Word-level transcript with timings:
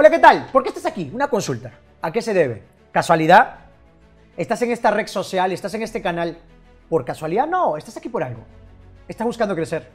Hola, 0.00 0.10
¿qué 0.10 0.20
tal? 0.20 0.46
¿Por 0.52 0.62
qué 0.62 0.68
estás 0.68 0.86
aquí? 0.86 1.10
Una 1.12 1.26
consulta. 1.26 1.72
¿A 2.02 2.12
qué 2.12 2.22
se 2.22 2.32
debe? 2.32 2.62
¿Casualidad? 2.92 3.56
¿Estás 4.36 4.62
en 4.62 4.70
esta 4.70 4.92
red 4.92 5.08
social? 5.08 5.50
¿Estás 5.50 5.74
en 5.74 5.82
este 5.82 6.00
canal 6.00 6.38
por 6.88 7.04
casualidad? 7.04 7.48
No, 7.48 7.76
estás 7.76 7.96
aquí 7.96 8.08
por 8.08 8.22
algo. 8.22 8.44
Estás 9.08 9.26
buscando 9.26 9.56
crecer. 9.56 9.88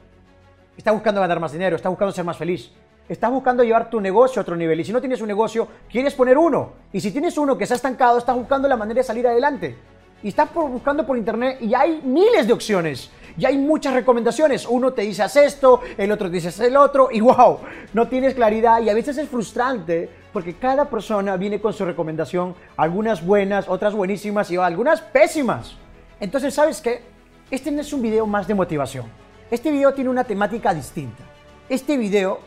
Estás 0.76 0.92
buscando 0.92 1.22
ganar 1.22 1.40
más 1.40 1.52
dinero. 1.52 1.76
Estás 1.76 1.88
buscando 1.88 2.12
ser 2.12 2.22
más 2.22 2.36
feliz. 2.36 2.70
Estás 3.08 3.30
buscando 3.30 3.64
llevar 3.64 3.88
tu 3.88 3.98
negocio 3.98 4.40
a 4.40 4.42
otro 4.42 4.56
nivel. 4.56 4.78
Y 4.78 4.84
si 4.84 4.92
no 4.92 5.00
tienes 5.00 5.22
un 5.22 5.28
negocio, 5.28 5.66
quieres 5.90 6.12
poner 6.12 6.36
uno. 6.36 6.74
Y 6.92 7.00
si 7.00 7.10
tienes 7.10 7.38
uno 7.38 7.56
que 7.56 7.64
se 7.64 7.72
ha 7.72 7.76
estancado, 7.76 8.18
estás 8.18 8.36
buscando 8.36 8.68
la 8.68 8.76
manera 8.76 8.98
de 8.98 9.04
salir 9.04 9.26
adelante. 9.26 9.74
Y 10.22 10.28
estás 10.28 10.52
buscando 10.52 11.06
por 11.06 11.16
internet 11.16 11.62
y 11.62 11.72
hay 11.72 12.02
miles 12.04 12.46
de 12.46 12.52
opciones. 12.52 13.10
Y 13.36 13.44
hay 13.44 13.58
muchas 13.58 13.94
recomendaciones. 13.94 14.66
Uno 14.66 14.92
te 14.92 15.02
dice 15.02 15.22
haz 15.22 15.36
esto, 15.36 15.80
el 15.96 16.12
otro 16.12 16.28
te 16.28 16.34
dice 16.34 16.48
haz 16.48 16.60
el 16.60 16.76
otro. 16.76 17.08
Y 17.10 17.20
wow, 17.20 17.58
no 17.92 18.08
tienes 18.08 18.34
claridad. 18.34 18.80
Y 18.80 18.88
a 18.88 18.94
veces 18.94 19.18
es 19.18 19.28
frustrante 19.28 20.08
porque 20.32 20.54
cada 20.54 20.88
persona 20.88 21.36
viene 21.36 21.60
con 21.60 21.72
su 21.72 21.84
recomendación. 21.84 22.54
Algunas 22.76 23.24
buenas, 23.24 23.68
otras 23.68 23.94
buenísimas 23.94 24.50
y 24.50 24.56
algunas 24.56 25.00
pésimas. 25.00 25.76
Entonces, 26.20 26.54
¿sabes 26.54 26.80
qué? 26.80 27.02
Este 27.50 27.70
no 27.70 27.80
es 27.80 27.92
un 27.92 28.02
video 28.02 28.26
más 28.26 28.46
de 28.46 28.54
motivación. 28.54 29.06
Este 29.50 29.70
video 29.70 29.92
tiene 29.92 30.10
una 30.10 30.24
temática 30.24 30.72
distinta. 30.72 31.22
Este 31.68 31.96
video 31.96 32.40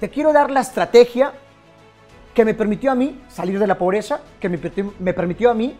te 0.00 0.08
quiero 0.08 0.32
dar 0.32 0.50
la 0.50 0.60
estrategia 0.60 1.32
que 2.34 2.44
me 2.44 2.54
permitió 2.54 2.90
a 2.90 2.94
mí 2.94 3.22
salir 3.28 3.58
de 3.58 3.66
la 3.66 3.78
pobreza, 3.78 4.20
que 4.40 4.48
me, 4.48 4.58
me 4.98 5.14
permitió 5.14 5.50
a 5.50 5.54
mí 5.54 5.76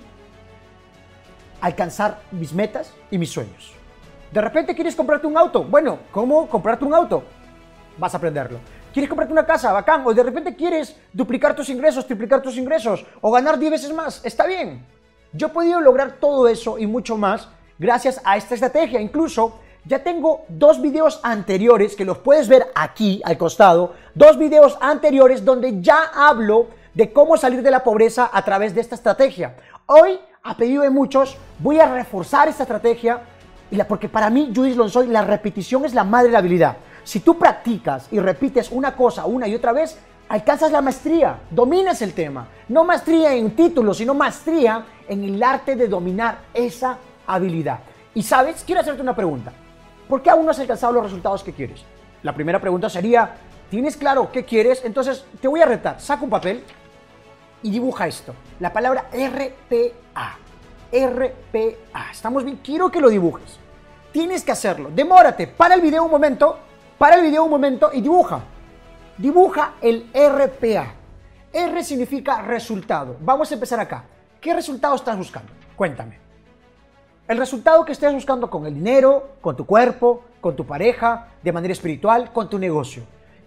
alcanzar 1.60 2.20
mis 2.30 2.52
metas 2.52 2.92
y 3.10 3.18
mis 3.18 3.30
sueños. 3.30 3.74
De 4.34 4.40
repente 4.40 4.74
quieres 4.74 4.96
comprarte 4.96 5.28
un 5.28 5.38
auto. 5.38 5.62
Bueno, 5.62 6.00
¿cómo 6.10 6.48
comprarte 6.48 6.84
un 6.84 6.92
auto? 6.92 7.22
Vas 7.96 8.14
a 8.14 8.16
aprenderlo. 8.16 8.58
¿Quieres 8.92 9.08
comprarte 9.08 9.32
una 9.32 9.46
casa? 9.46 9.70
Bacán. 9.70 10.02
O 10.04 10.12
de 10.12 10.24
repente 10.24 10.56
quieres 10.56 10.96
duplicar 11.12 11.54
tus 11.54 11.68
ingresos, 11.68 12.04
triplicar 12.04 12.42
tus 12.42 12.56
ingresos 12.56 13.06
o 13.20 13.30
ganar 13.30 13.60
10 13.60 13.70
veces 13.70 13.94
más. 13.94 14.24
Está 14.24 14.44
bien. 14.44 14.84
Yo 15.32 15.46
he 15.46 15.50
podido 15.50 15.80
lograr 15.80 16.16
todo 16.18 16.48
eso 16.48 16.80
y 16.80 16.86
mucho 16.88 17.16
más 17.16 17.48
gracias 17.78 18.20
a 18.24 18.36
esta 18.36 18.56
estrategia. 18.56 19.00
Incluso 19.00 19.60
ya 19.84 20.02
tengo 20.02 20.46
dos 20.48 20.82
videos 20.82 21.20
anteriores 21.22 21.94
que 21.94 22.04
los 22.04 22.18
puedes 22.18 22.48
ver 22.48 22.66
aquí 22.74 23.22
al 23.24 23.38
costado. 23.38 23.94
Dos 24.16 24.36
videos 24.36 24.76
anteriores 24.80 25.44
donde 25.44 25.80
ya 25.80 26.10
hablo 26.12 26.70
de 26.92 27.12
cómo 27.12 27.36
salir 27.36 27.62
de 27.62 27.70
la 27.70 27.84
pobreza 27.84 28.30
a 28.32 28.44
través 28.44 28.74
de 28.74 28.80
esta 28.80 28.96
estrategia. 28.96 29.54
Hoy 29.86 30.18
a 30.46 30.58
pedido 30.58 30.82
de 30.82 30.90
muchos, 30.90 31.38
voy 31.58 31.80
a 31.80 31.90
reforzar 31.90 32.48
esta 32.48 32.64
estrategia 32.64 33.22
porque 33.88 34.08
para 34.08 34.30
mí, 34.30 34.52
Judith 34.54 34.76
Lonsoy, 34.76 35.08
la 35.08 35.22
repetición 35.22 35.84
es 35.84 35.94
la 35.94 36.04
madre 36.04 36.28
de 36.28 36.32
la 36.32 36.38
habilidad. 36.38 36.76
Si 37.02 37.20
tú 37.20 37.38
practicas 37.38 38.08
y 38.10 38.18
repites 38.18 38.70
una 38.70 38.94
cosa 38.94 39.26
una 39.26 39.48
y 39.48 39.54
otra 39.54 39.72
vez, 39.72 39.98
alcanzas 40.28 40.72
la 40.72 40.80
maestría, 40.80 41.40
dominas 41.50 42.00
el 42.02 42.14
tema. 42.14 42.48
No 42.68 42.84
maestría 42.84 43.34
en 43.34 43.54
título, 43.54 43.92
sino 43.92 44.14
maestría 44.14 44.84
en 45.08 45.24
el 45.24 45.42
arte 45.42 45.76
de 45.76 45.88
dominar 45.88 46.38
esa 46.54 46.98
habilidad. 47.26 47.80
Y 48.14 48.22
sabes, 48.22 48.62
quiero 48.64 48.80
hacerte 48.80 49.02
una 49.02 49.14
pregunta. 49.14 49.52
¿Por 50.08 50.22
qué 50.22 50.30
aún 50.30 50.44
no 50.44 50.50
has 50.50 50.58
alcanzado 50.60 50.92
los 50.92 51.04
resultados 51.04 51.42
que 51.42 51.52
quieres? 51.52 51.82
La 52.22 52.34
primera 52.34 52.60
pregunta 52.60 52.88
sería, 52.88 53.34
¿tienes 53.70 53.96
claro 53.96 54.30
qué 54.30 54.44
quieres? 54.44 54.82
Entonces 54.84 55.24
te 55.40 55.48
voy 55.48 55.60
a 55.60 55.66
retar, 55.66 56.00
saca 56.00 56.24
un 56.24 56.30
papel 56.30 56.62
y 57.62 57.70
dibuja 57.70 58.06
esto. 58.06 58.34
La 58.60 58.72
palabra 58.72 59.06
RPA. 59.12 60.43
RPA. 60.94 62.10
¿Estamos 62.12 62.44
bien? 62.44 62.60
Quiero 62.62 62.88
que 62.90 63.00
lo 63.00 63.08
dibujes. 63.08 63.58
Tienes 64.12 64.44
que 64.44 64.52
hacerlo. 64.52 64.90
Demórate. 64.94 65.48
Para 65.48 65.74
el 65.74 65.80
video 65.80 66.04
un 66.04 66.10
momento. 66.10 66.56
Para 66.96 67.16
el 67.16 67.22
video 67.22 67.44
un 67.44 67.50
momento 67.50 67.90
y 67.92 68.00
dibuja. 68.00 68.40
Dibuja 69.18 69.74
el 69.80 70.08
RPA. 70.14 70.94
R 71.52 71.84
significa 71.84 72.42
resultado. 72.42 73.16
Vamos 73.20 73.50
a 73.50 73.54
empezar 73.54 73.80
acá. 73.80 74.04
¿Qué 74.40 74.54
resultado 74.54 74.94
estás 74.94 75.16
buscando? 75.16 75.52
Cuéntame. 75.74 76.20
El 77.26 77.38
resultado 77.38 77.84
que 77.84 77.92
estés 77.92 78.12
buscando 78.12 78.48
con 78.48 78.66
el 78.66 78.74
dinero, 78.74 79.30
con 79.40 79.56
tu 79.56 79.66
cuerpo, 79.66 80.22
con 80.40 80.54
tu 80.54 80.64
pareja, 80.64 81.28
de 81.42 81.52
manera 81.52 81.72
espiritual, 81.72 82.32
con 82.32 82.48
tu 82.48 82.58
negocio. 82.58 83.02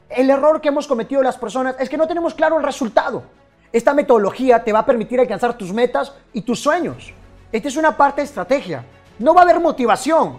El 0.09 0.29
error 0.29 0.59
que 0.59 0.69
hemos 0.69 0.87
cometido 0.87 1.21
las 1.21 1.37
personas 1.37 1.75
es 1.79 1.87
que 1.87 1.97
no 1.97 2.07
tenemos 2.07 2.33
claro 2.33 2.57
el 2.57 2.63
resultado. 2.63 3.23
Esta 3.71 3.93
metodología 3.93 4.63
te 4.63 4.73
va 4.73 4.79
a 4.79 4.85
permitir 4.85 5.19
alcanzar 5.19 5.57
tus 5.57 5.71
metas 5.71 6.13
y 6.33 6.41
tus 6.41 6.59
sueños. 6.59 7.13
Esta 7.51 7.67
es 7.67 7.77
una 7.77 7.95
parte 7.95 8.21
de 8.21 8.25
estrategia. 8.25 8.83
No 9.19 9.33
va 9.33 9.41
a 9.41 9.43
haber 9.43 9.59
motivación. 9.59 10.37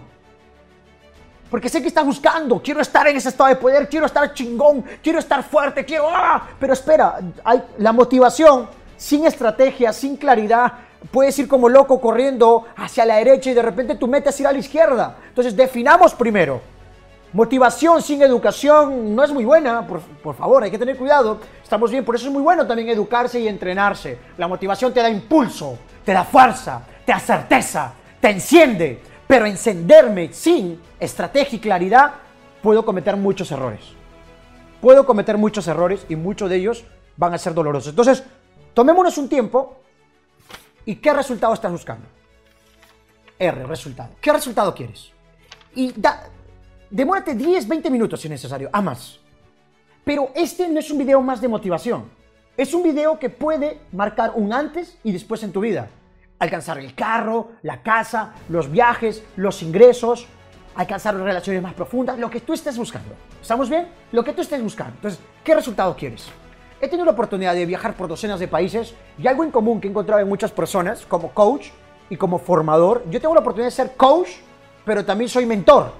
Porque 1.49 1.67
sé 1.67 1.81
que 1.81 1.87
estás 1.87 2.05
buscando, 2.05 2.61
quiero 2.61 2.79
estar 2.79 3.07
en 3.07 3.17
ese 3.17 3.29
estado 3.29 3.49
de 3.49 3.55
poder, 3.55 3.89
quiero 3.89 4.05
estar 4.05 4.31
chingón, 4.33 4.85
quiero 5.01 5.17
estar 5.17 5.43
fuerte, 5.43 5.83
quiero... 5.83 6.07
¡ah! 6.07 6.47
Pero 6.59 6.73
espera, 6.73 7.19
hay, 7.43 7.63
la 7.79 7.91
motivación 7.91 8.69
sin 8.95 9.25
estrategia, 9.25 9.91
sin 9.91 10.15
claridad, 10.15 10.73
puedes 11.11 11.39
ir 11.39 11.47
como 11.47 11.67
loco 11.67 11.99
corriendo 11.99 12.65
hacia 12.75 13.05
la 13.05 13.15
derecha 13.15 13.49
y 13.49 13.53
de 13.55 13.61
repente 13.63 13.95
tu 13.95 14.07
meta 14.07 14.29
es 14.29 14.39
ir 14.39 14.45
a 14.45 14.51
la 14.51 14.59
izquierda. 14.59 15.17
Entonces 15.29 15.55
definamos 15.55 16.13
primero. 16.13 16.61
Motivación 17.31 18.01
sin 18.01 18.21
educación 18.23 19.15
no 19.15 19.23
es 19.23 19.31
muy 19.31 19.45
buena, 19.45 19.85
por, 19.85 20.35
favor, 20.35 20.63
hay 20.63 20.71
que 20.71 20.79
tener 20.79 20.97
cuidado. 20.97 21.39
Estamos 21.63 21.91
bien, 21.91 22.03
por 22.03 22.15
eso 22.15 22.25
es 22.25 22.33
muy 22.33 22.41
bueno 22.41 22.65
también 22.65 22.89
educarse 22.89 23.39
y 23.39 23.47
entrenarse. 23.47 24.17
La 24.37 24.47
motivación 24.47 24.91
te 24.93 25.01
da 25.01 25.09
impulso, 25.09 25.77
te 26.03 26.11
da 26.11 26.23
fuerza, 26.23 26.81
te 27.09 27.13
da 27.13 27.19
certeza, 27.19 27.93
te 28.21 28.29
enciende. 28.29 28.99
Pero 29.27 29.47
encenderme 29.47 30.31
sin 30.31 30.79
estrategia 30.99 31.57
y 31.57 31.59
claridad, 31.59 32.13
puedo 32.61 32.85
cometer 32.85 33.15
muchos 33.17 33.51
errores. 33.51 33.81
Puedo 34.79 35.07
cometer 35.07 35.35
muchos 35.35 35.67
errores 35.67 36.05
y 36.07 36.15
muchos 36.15 36.51
de 36.51 36.57
ellos 36.57 36.85
van 37.17 37.33
a 37.33 37.39
ser 37.39 37.55
dolorosos. 37.55 37.89
Entonces, 37.89 38.23
tomémonos 38.75 39.17
un 39.17 39.27
tiempo 39.27 39.79
y 40.85 40.97
¿qué 40.97 41.11
resultado 41.11 41.55
estás 41.55 41.71
buscando? 41.71 42.05
R, 43.39 43.63
resultado. 43.63 44.11
¿Qué 44.21 44.31
resultado 44.31 44.75
quieres? 44.75 45.11
Y 45.73 45.91
da, 45.99 46.27
Demórate 46.91 47.33
10, 47.33 47.67
20 47.67 47.89
minutos 47.89 48.21
si 48.21 48.27
es 48.27 48.31
necesario, 48.31 48.69
a 48.71 48.83
más. 48.83 49.19
Pero 50.03 50.29
este 50.35 50.69
no 50.69 50.79
es 50.79 50.91
un 50.91 50.99
video 50.99 51.21
más 51.21 51.41
de 51.41 51.47
motivación. 51.47 52.03
Es 52.55 52.71
un 52.75 52.83
video 52.83 53.17
que 53.17 53.31
puede 53.31 53.79
marcar 53.91 54.33
un 54.35 54.53
antes 54.53 54.99
y 55.03 55.11
después 55.11 55.41
en 55.41 55.51
tu 55.51 55.61
vida. 55.61 55.89
Alcanzar 56.39 56.79
el 56.79 56.95
carro, 56.95 57.51
la 57.63 57.81
casa, 57.83 58.33
los 58.47 58.71
viajes, 58.71 59.23
los 59.35 59.61
ingresos, 59.61 60.27
alcanzar 60.75 61.15
relaciones 61.15 61.61
más 61.61 61.73
profundas, 61.73 62.17
lo 62.17 62.29
que 62.29 62.39
tú 62.39 62.53
estés 62.53 62.77
buscando. 62.77 63.13
¿Estamos 63.41 63.69
bien? 63.69 63.87
Lo 64.11 64.23
que 64.23 64.33
tú 64.33 64.41
estés 64.41 64.61
buscando. 64.63 64.93
Entonces, 64.95 65.19
¿qué 65.43 65.53
resultado 65.53 65.95
quieres? 65.95 66.29
He 66.81 66.87
tenido 66.87 67.05
la 67.05 67.11
oportunidad 67.11 67.53
de 67.53 67.65
viajar 67.65 67.93
por 67.95 68.07
docenas 68.07 68.39
de 68.39 68.47
países 68.47 68.93
y 69.17 69.27
algo 69.27 69.43
en 69.43 69.51
común 69.51 69.81
que 69.81 69.87
he 69.87 69.91
encontrado 69.91 70.21
en 70.21 70.29
muchas 70.29 70.51
personas 70.51 71.05
como 71.05 71.31
coach 71.33 71.67
y 72.09 72.15
como 72.15 72.39
formador. 72.39 73.03
Yo 73.09 73.19
tengo 73.19 73.33
la 73.33 73.41
oportunidad 73.41 73.67
de 73.67 73.75
ser 73.75 73.95
coach, 73.97 74.29
pero 74.85 75.03
también 75.03 75.29
soy 75.29 75.45
mentor 75.45 75.91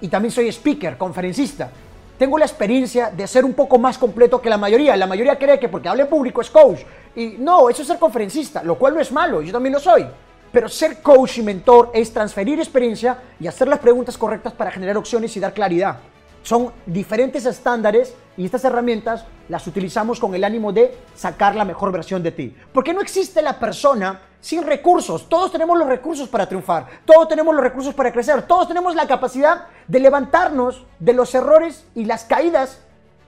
y 0.00 0.06
también 0.06 0.30
soy 0.30 0.48
speaker, 0.48 0.96
conferencista. 0.96 1.70
Tengo 2.18 2.36
la 2.36 2.46
experiencia 2.46 3.10
de 3.10 3.28
ser 3.28 3.44
un 3.44 3.54
poco 3.54 3.78
más 3.78 3.96
completo 3.96 4.42
que 4.42 4.50
la 4.50 4.58
mayoría. 4.58 4.96
La 4.96 5.06
mayoría 5.06 5.38
cree 5.38 5.60
que 5.60 5.68
porque 5.68 5.88
hable 5.88 6.06
público 6.06 6.40
es 6.40 6.50
coach. 6.50 6.80
Y 7.14 7.36
no, 7.38 7.70
eso 7.70 7.82
es 7.82 7.88
ser 7.88 7.98
conferencista, 7.98 8.62
lo 8.64 8.76
cual 8.76 8.94
no 8.94 9.00
es 9.00 9.12
malo, 9.12 9.40
yo 9.40 9.52
también 9.52 9.72
lo 9.72 9.78
soy. 9.78 10.04
Pero 10.50 10.68
ser 10.68 11.00
coach 11.00 11.38
y 11.38 11.42
mentor 11.42 11.90
es 11.94 12.12
transferir 12.12 12.58
experiencia 12.58 13.18
y 13.38 13.46
hacer 13.46 13.68
las 13.68 13.78
preguntas 13.78 14.18
correctas 14.18 14.52
para 14.52 14.72
generar 14.72 14.96
opciones 14.96 15.36
y 15.36 15.40
dar 15.40 15.54
claridad. 15.54 15.98
Son 16.48 16.72
diferentes 16.86 17.44
estándares 17.44 18.14
y 18.38 18.46
estas 18.46 18.64
herramientas 18.64 19.26
las 19.50 19.66
utilizamos 19.66 20.18
con 20.18 20.34
el 20.34 20.44
ánimo 20.44 20.72
de 20.72 20.96
sacar 21.14 21.54
la 21.54 21.66
mejor 21.66 21.92
versión 21.92 22.22
de 22.22 22.32
ti. 22.32 22.56
Porque 22.72 22.94
no 22.94 23.02
existe 23.02 23.42
la 23.42 23.58
persona 23.58 24.22
sin 24.40 24.62
recursos. 24.62 25.28
Todos 25.28 25.52
tenemos 25.52 25.78
los 25.78 25.86
recursos 25.86 26.26
para 26.26 26.48
triunfar. 26.48 26.86
Todos 27.04 27.28
tenemos 27.28 27.54
los 27.54 27.62
recursos 27.62 27.92
para 27.92 28.10
crecer. 28.10 28.46
Todos 28.46 28.66
tenemos 28.66 28.94
la 28.94 29.06
capacidad 29.06 29.66
de 29.86 30.00
levantarnos 30.00 30.86
de 30.98 31.12
los 31.12 31.34
errores 31.34 31.84
y 31.94 32.06
las 32.06 32.24
caídas 32.24 32.80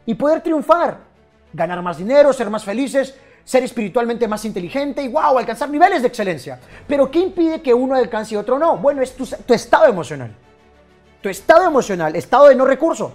y 0.07 0.15
poder 0.15 0.41
triunfar. 0.41 1.01
Ganar 1.53 1.83
más 1.83 1.99
dinero, 1.99 2.33
ser 2.33 2.49
más 2.49 2.65
felices, 2.65 3.15
ser 3.45 3.63
espiritualmente 3.63 4.29
más 4.29 4.47
inteligente 4.47 5.03
y 5.03 5.09
wow, 5.09 5.37
alcanzar 5.37 5.69
niveles 5.69 6.01
de 6.01 6.09
excelencia. 6.09 6.59
Pero 6.87 7.11
¿qué 7.11 7.19
impide 7.19 7.61
que 7.61 7.75
uno 7.75 7.97
alcance 7.97 8.33
y 8.33 8.39
otro 8.39 8.59
no? 8.59 8.79
Bueno, 8.79 9.03
es 9.03 9.15
tu, 9.15 9.27
tu 9.27 9.53
estado 9.53 9.85
emocional. 9.85 10.35
Tu 11.21 11.29
estado 11.29 11.67
emocional, 11.67 12.17
estado 12.17 12.49
de 12.49 12.55
no 12.55 12.65
recurso. 12.65 13.13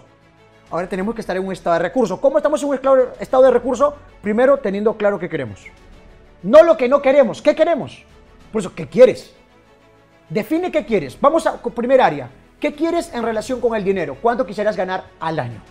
Ahora 0.69 0.87
tenemos 0.87 1.15
que 1.15 1.21
estar 1.21 1.35
en 1.35 1.45
un 1.45 1.51
estado 1.51 1.73
de 1.73 1.79
recurso. 1.79 2.21
¿Cómo 2.21 2.37
estamos 2.37 2.61
en 2.61 2.69
un 2.69 2.75
estado 3.19 3.43
de 3.43 3.51
recurso? 3.51 3.95
Primero, 4.21 4.57
teniendo 4.57 4.95
claro 4.95 5.17
qué 5.17 5.27
queremos. 5.27 5.65
No 6.43 6.61
lo 6.61 6.77
que 6.77 6.87
no 6.87 7.01
queremos. 7.01 7.41
¿Qué 7.41 7.55
queremos? 7.55 8.03
Por 8.51 8.61
eso, 8.61 8.75
¿qué 8.75 8.87
quieres? 8.87 9.33
Define 10.29 10.71
qué 10.71 10.85
quieres. 10.85 11.19
Vamos 11.19 11.47
a 11.47 11.57
primer 11.57 11.99
área. 11.99 12.29
¿Qué 12.59 12.75
quieres 12.75 13.11
en 13.13 13.23
relación 13.23 13.59
con 13.59 13.75
el 13.75 13.83
dinero? 13.83 14.17
¿Cuánto 14.21 14.45
quisieras 14.45 14.77
ganar 14.77 15.05
al 15.19 15.39
año? 15.39 15.61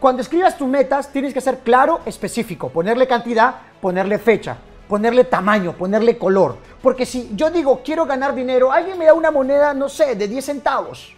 Cuando 0.00 0.22
escribas 0.22 0.56
tus 0.56 0.68
metas, 0.68 1.12
tienes 1.12 1.34
que 1.34 1.40
ser 1.42 1.58
claro, 1.58 2.00
específico. 2.06 2.70
Ponerle 2.70 3.06
cantidad, 3.06 3.54
ponerle 3.82 4.18
fecha, 4.18 4.56
ponerle 4.88 5.24
tamaño, 5.24 5.74
ponerle 5.74 6.16
color. 6.16 6.56
Porque 6.82 7.04
si 7.04 7.32
yo 7.34 7.50
digo 7.50 7.82
quiero 7.84 8.06
ganar 8.06 8.34
dinero, 8.34 8.72
alguien 8.72 8.98
me 8.98 9.04
da 9.04 9.14
una 9.14 9.30
moneda, 9.30 9.74
no 9.74 9.90
sé, 9.90 10.14
de 10.14 10.26
10 10.26 10.44
centavos. 10.44 11.16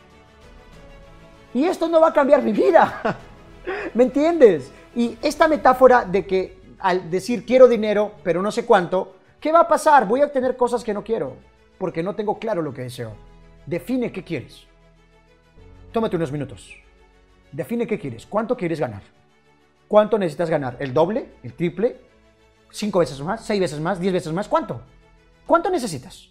Y 1.55 1.65
esto 1.65 1.89
no 1.89 2.01
va 2.01 2.09
a 2.09 2.13
cambiar 2.13 2.43
mi 2.43 2.53
vida. 2.53 3.19
¿Me 3.95 4.05
entiendes? 4.05 4.71
Y 4.95 5.17
esta 5.23 5.49
metáfora 5.49 6.05
de 6.05 6.27
que 6.27 6.59
al 6.79 7.11
decir 7.11 7.45
quiero 7.45 7.69
dinero, 7.69 8.13
pero 8.23 8.43
no 8.43 8.51
sé 8.51 8.65
cuánto, 8.65 9.17
¿qué 9.41 9.53
va 9.53 9.61
a 9.61 9.69
pasar? 9.69 10.07
Voy 10.07 10.21
a 10.21 10.27
obtener 10.27 10.57
cosas 10.57 10.85
que 10.85 10.95
no 10.95 11.03
quiero, 11.03 11.37
porque 11.79 12.03
no 12.03 12.15
tengo 12.15 12.39
claro 12.39 12.63
lo 12.63 12.73
que 12.73 12.83
deseo. 12.83 13.13
Define 13.67 14.13
qué 14.13 14.25
quieres. 14.25 14.67
Tómate 15.93 16.17
unos 16.17 16.33
minutos. 16.33 16.75
Define 17.53 17.87
qué 17.87 17.99
quieres. 17.99 18.27
¿Cuánto 18.27 18.57
quieres 18.57 18.81
ganar? 18.81 19.03
¿Cuánto 19.89 20.19
necesitas 20.19 20.51
ganar? 20.51 20.77
¿El 20.79 20.93
doble? 20.93 21.29
¿El 21.43 21.55
triple? 21.55 21.97
¿Cinco 22.71 22.99
veces 22.99 23.21
más? 23.21 23.45
¿Seis 23.45 23.61
veces 23.61 23.81
más? 23.81 23.99
¿Diez 23.99 24.13
veces 24.13 24.33
más? 24.33 24.49
¿Cuánto? 24.49 24.83
¿Cuánto 25.47 25.71
necesitas? 25.71 26.29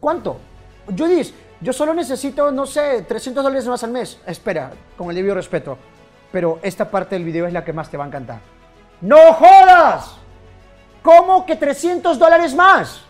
¿Cuánto? 0.00 0.38
Judith, 0.86 1.32
yo 1.62 1.72
solo 1.72 1.94
necesito, 1.94 2.50
no 2.50 2.66
sé, 2.66 3.02
300 3.02 3.44
dólares 3.44 3.66
más 3.66 3.84
al 3.84 3.92
mes. 3.92 4.18
Espera, 4.26 4.72
con 4.96 5.08
el 5.10 5.16
debido 5.16 5.34
respeto. 5.34 5.78
Pero 6.32 6.58
esta 6.62 6.90
parte 6.90 7.14
del 7.14 7.24
video 7.24 7.46
es 7.46 7.52
la 7.52 7.64
que 7.64 7.72
más 7.72 7.88
te 7.88 7.96
va 7.96 8.04
a 8.04 8.08
encantar. 8.08 8.40
¡No 9.00 9.32
jodas! 9.34 10.16
¿Cómo 11.02 11.46
que 11.46 11.56
300 11.56 12.18
dólares 12.18 12.54
más? 12.54 13.02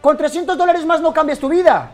Con 0.00 0.16
300 0.16 0.56
dólares 0.56 0.86
más 0.86 1.00
no 1.00 1.12
cambias 1.12 1.38
tu 1.38 1.48
vida. 1.48 1.90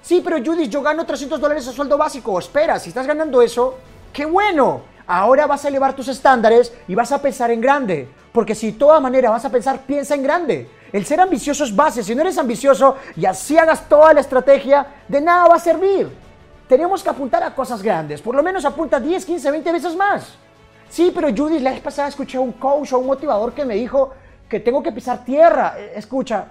Sí, 0.00 0.22
pero 0.24 0.38
Judith, 0.38 0.70
yo 0.70 0.82
gano 0.82 1.04
300 1.04 1.40
dólares 1.40 1.68
a 1.68 1.72
sueldo 1.72 1.98
básico. 1.98 2.38
Espera, 2.38 2.78
si 2.78 2.88
estás 2.88 3.06
ganando 3.06 3.42
eso, 3.42 3.78
¡qué 4.12 4.24
bueno! 4.24 4.82
Ahora 5.06 5.46
vas 5.46 5.64
a 5.64 5.68
elevar 5.68 5.94
tus 5.94 6.08
estándares 6.08 6.72
y 6.86 6.94
vas 6.94 7.12
a 7.12 7.20
pensar 7.20 7.50
en 7.50 7.60
grande. 7.60 8.08
Porque 8.32 8.54
si 8.54 8.72
de 8.72 8.78
toda 8.78 9.00
manera 9.00 9.28
vas 9.28 9.44
a 9.44 9.50
pensar, 9.50 9.80
piensa 9.80 10.14
en 10.14 10.22
grande. 10.22 10.70
El 10.92 11.06
ser 11.06 11.20
ambicioso 11.20 11.64
es 11.64 11.74
base. 11.74 12.02
Si 12.02 12.14
no 12.14 12.22
eres 12.22 12.38
ambicioso 12.38 12.96
y 13.16 13.24
así 13.24 13.56
hagas 13.56 13.88
toda 13.88 14.12
la 14.12 14.20
estrategia, 14.20 14.86
de 15.08 15.20
nada 15.20 15.48
va 15.48 15.54
a 15.56 15.60
servir. 15.60 16.08
Tenemos 16.68 17.02
que 17.02 17.10
apuntar 17.10 17.42
a 17.42 17.54
cosas 17.54 17.82
grandes. 17.82 18.20
Por 18.22 18.34
lo 18.34 18.42
menos 18.42 18.64
apunta 18.64 19.00
10, 19.00 19.24
15, 19.24 19.50
20 19.50 19.72
veces 19.72 19.96
más. 19.96 20.36
Sí, 20.88 21.12
pero 21.14 21.28
Judith, 21.28 21.62
la 21.62 21.70
vez 21.70 21.80
pasada 21.80 22.08
escuché 22.08 22.36
a 22.36 22.40
un 22.40 22.52
coach 22.52 22.92
o 22.92 22.98
un 22.98 23.06
motivador 23.06 23.52
que 23.52 23.64
me 23.64 23.74
dijo 23.74 24.12
que 24.48 24.60
tengo 24.60 24.82
que 24.82 24.90
pisar 24.90 25.24
tierra. 25.24 25.74
Eh, 25.78 25.92
escucha, 25.96 26.46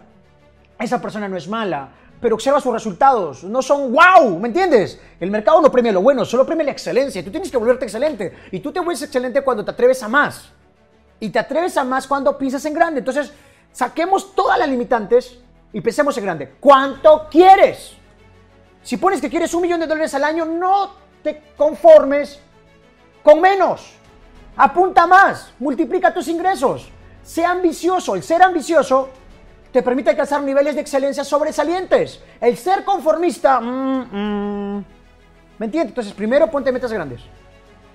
esa 0.79 1.01
persona 1.01 1.27
no 1.27 1.35
es 1.35 1.47
mala, 1.47 1.89
pero 2.21 2.35
observa 2.35 2.61
sus 2.61 2.71
resultados. 2.71 3.43
No 3.43 3.61
son 3.61 3.93
wow, 3.93 4.39
¿me 4.39 4.47
entiendes? 4.47 4.99
El 5.19 5.29
mercado 5.29 5.61
no 5.61 5.69
premia 5.69 5.91
lo 5.91 6.01
bueno, 6.01 6.23
solo 6.23 6.45
premia 6.45 6.63
la 6.65 6.71
excelencia. 6.71 7.23
Tú 7.23 7.31
tienes 7.31 7.51
que 7.51 7.57
volverte 7.57 7.83
excelente. 7.83 8.33
Y 8.51 8.61
tú 8.61 8.71
te 8.71 8.79
vuelves 8.79 9.01
excelente 9.01 9.41
cuando 9.41 9.65
te 9.65 9.71
atreves 9.71 10.01
a 10.03 10.07
más. 10.07 10.49
Y 11.19 11.29
te 11.29 11.39
atreves 11.39 11.75
a 11.75 11.83
más 11.83 12.07
cuando 12.07 12.37
piensas 12.37 12.63
en 12.63 12.73
grande. 12.73 12.99
Entonces, 12.99 13.33
saquemos 13.71 14.35
todas 14.35 14.57
las 14.59 14.69
limitantes 14.69 15.39
y 15.71 15.81
pensemos 15.81 16.17
en 16.17 16.25
grande. 16.25 16.55
¿Cuánto 16.59 17.27
quieres? 17.29 17.93
Si 18.83 18.97
pones 18.97 19.21
que 19.21 19.29
quieres 19.29 19.53
un 19.53 19.61
millón 19.61 19.79
de 19.79 19.87
dólares 19.87 20.13
al 20.13 20.23
año, 20.23 20.45
no 20.45 20.93
te 21.23 21.53
conformes 21.55 22.39
con 23.23 23.41
menos. 23.41 23.93
Apunta 24.55 25.05
más, 25.07 25.53
multiplica 25.59 26.13
tus 26.13 26.27
ingresos. 26.27 26.89
Sea 27.23 27.51
ambicioso. 27.51 28.15
El 28.15 28.23
ser 28.23 28.41
ambicioso 28.41 29.09
te 29.71 29.83
permite 29.83 30.09
alcanzar 30.09 30.41
niveles 30.41 30.75
de 30.75 30.81
excelencia 30.81 31.23
sobresalientes. 31.23 32.21
El 32.41 32.57
ser 32.57 32.83
conformista, 32.83 33.59
mm, 33.59 34.07
mm, 34.11 34.85
¿me 35.59 35.65
entiendes? 35.65 35.91
Entonces, 35.91 36.13
primero 36.13 36.49
ponte 36.49 36.71
metas 36.71 36.91
grandes. 36.91 37.21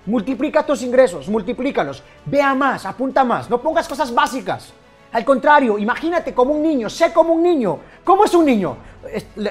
Multiplica 0.07 0.65
tus 0.65 0.83
ingresos, 0.83 1.29
multiplícalos. 1.29 2.03
Vea 2.27 2.55
más, 2.55 2.85
apunta 2.87 3.25
más. 3.25 3.49
No 3.49 3.61
pongas 3.61 3.89
cosas 3.89 4.13
básicas. 4.15 4.73
Al 5.15 5.25
contrario, 5.25 5.79
imagínate 5.79 6.35
como 6.35 6.55
un 6.55 6.61
niño, 6.61 6.91
sé 6.91 7.13
como 7.13 7.35
un 7.35 7.43
niño. 7.45 7.79
¿Cómo 8.03 8.25
es 8.25 8.35
un 8.35 8.45
niño? 8.45 8.77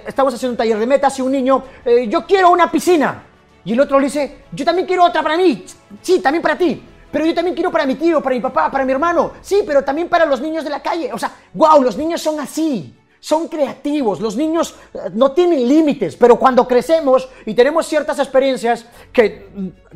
Estamos 0.06 0.34
haciendo 0.34 0.52
un 0.52 0.58
taller 0.58 0.78
de 0.78 0.86
metas 0.86 1.18
y 1.18 1.22
un 1.22 1.32
niño, 1.32 1.64
eh, 1.86 2.06
yo 2.10 2.26
quiero 2.26 2.52
una 2.52 2.70
piscina. 2.70 3.24
Y 3.64 3.72
el 3.72 3.80
otro 3.80 3.98
le 3.98 4.08
dice, 4.08 4.40
yo 4.52 4.66
también 4.66 4.86
quiero 4.86 5.06
otra 5.06 5.24
para 5.24 5.38
mí. 5.38 5.64
Sí, 6.02 6.20
también 6.20 6.42
para 6.42 6.58
ti. 6.58 6.84
Pero 7.10 7.26
yo 7.26 7.34
también 7.34 7.56
quiero 7.56 7.72
para 7.72 7.86
mi 7.86 7.96
tío, 7.96 8.22
para 8.22 8.36
mi 8.36 8.42
papá, 8.42 8.70
para 8.70 8.84
mi 8.84 8.92
hermano. 8.92 9.32
Sí, 9.40 9.64
pero 9.66 9.86
también 9.86 10.10
para 10.10 10.26
los 10.26 10.42
niños 10.42 10.66
de 10.66 10.70
la 10.70 10.82
calle. 10.82 11.14
O 11.14 11.18
sea, 11.18 11.32
wow, 11.54 11.82
los 11.82 11.96
niños 11.96 12.22
son 12.22 12.42
así 12.42 13.00
son 13.22 13.48
creativos, 13.48 14.20
los 14.20 14.36
niños 14.36 14.76
eh, 14.94 14.98
no 15.14 15.32
tienen 15.32 15.66
límites, 15.66 16.18
pero 16.18 16.38
cuando 16.38 16.68
crecemos 16.68 17.30
y 17.46 17.54
tenemos 17.54 17.88
ciertas 17.88 18.20
experiencias, 18.20 18.86
que, 19.14 19.48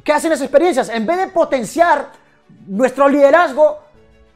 ¿qué 0.01 0.13
hacen 0.13 0.29
las 0.29 0.39
experiencias? 0.39 0.87
En 0.87 1.05
vez 1.05 1.17
de 1.17 1.27
potenciar 1.27 2.13
nuestro 2.67 3.09
liderazgo, 3.09 3.79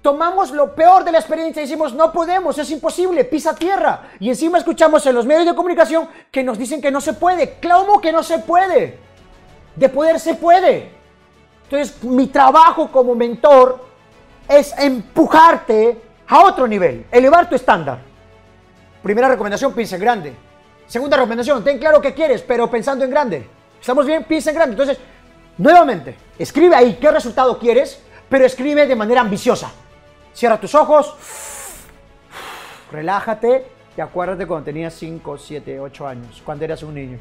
tomamos 0.01 0.51
lo 0.51 0.73
peor 0.73 1.03
de 1.03 1.11
la 1.11 1.19
experiencia 1.19 1.61
y 1.61 1.65
decimos, 1.65 1.93
no 1.93 2.11
podemos, 2.11 2.57
es 2.57 2.69
imposible, 2.71 3.23
pisa 3.25 3.55
tierra. 3.55 4.09
Y 4.19 4.29
encima 4.29 4.57
escuchamos 4.57 5.05
en 5.05 5.15
los 5.15 5.25
medios 5.25 5.45
de 5.45 5.55
comunicación 5.55 6.07
que 6.31 6.43
nos 6.43 6.57
dicen 6.57 6.81
que 6.81 6.91
no 6.91 7.01
se 7.01 7.13
puede. 7.13 7.57
¿Cómo 7.61 8.01
que 8.01 8.11
no 8.11 8.23
se 8.23 8.39
puede? 8.39 8.97
De 9.75 9.89
poder 9.89 10.19
se 10.19 10.35
puede. 10.35 10.91
Entonces, 11.63 12.03
mi 12.03 12.27
trabajo 12.27 12.91
como 12.91 13.15
mentor 13.15 13.85
es 14.47 14.73
empujarte 14.77 16.01
a 16.27 16.43
otro 16.45 16.67
nivel, 16.67 17.05
elevar 17.11 17.47
tu 17.47 17.55
estándar. 17.55 17.99
Primera 19.03 19.29
recomendación, 19.29 19.73
piensa 19.73 19.95
en 19.95 20.01
grande. 20.01 20.33
Segunda 20.87 21.15
recomendación, 21.15 21.63
ten 21.63 21.79
claro 21.79 22.01
qué 22.01 22.13
quieres, 22.13 22.41
pero 22.41 22.69
pensando 22.69 23.05
en 23.05 23.11
grande. 23.11 23.47
¿Estamos 23.79 24.05
bien? 24.05 24.25
Piensa 24.25 24.49
en 24.49 24.55
grande. 24.55 24.73
Entonces, 24.73 24.97
nuevamente, 25.57 26.15
escribe 26.37 26.75
ahí 26.75 26.97
qué 26.99 27.09
resultado 27.11 27.57
quieres, 27.57 28.01
pero 28.29 28.45
escribe 28.45 28.85
de 28.85 28.95
manera 28.95 29.21
ambiciosa. 29.21 29.71
Cierra 30.33 30.59
tus 30.59 30.73
ojos, 30.75 31.15
relájate 32.91 33.65
y 33.97 34.01
acuérdate 34.01 34.47
cuando 34.47 34.65
tenías 34.65 34.93
5, 34.93 35.37
7, 35.37 35.79
8 35.79 36.07
años, 36.07 36.41
cuando 36.45 36.63
eras 36.63 36.81
un 36.83 36.95
niño. 36.95 37.19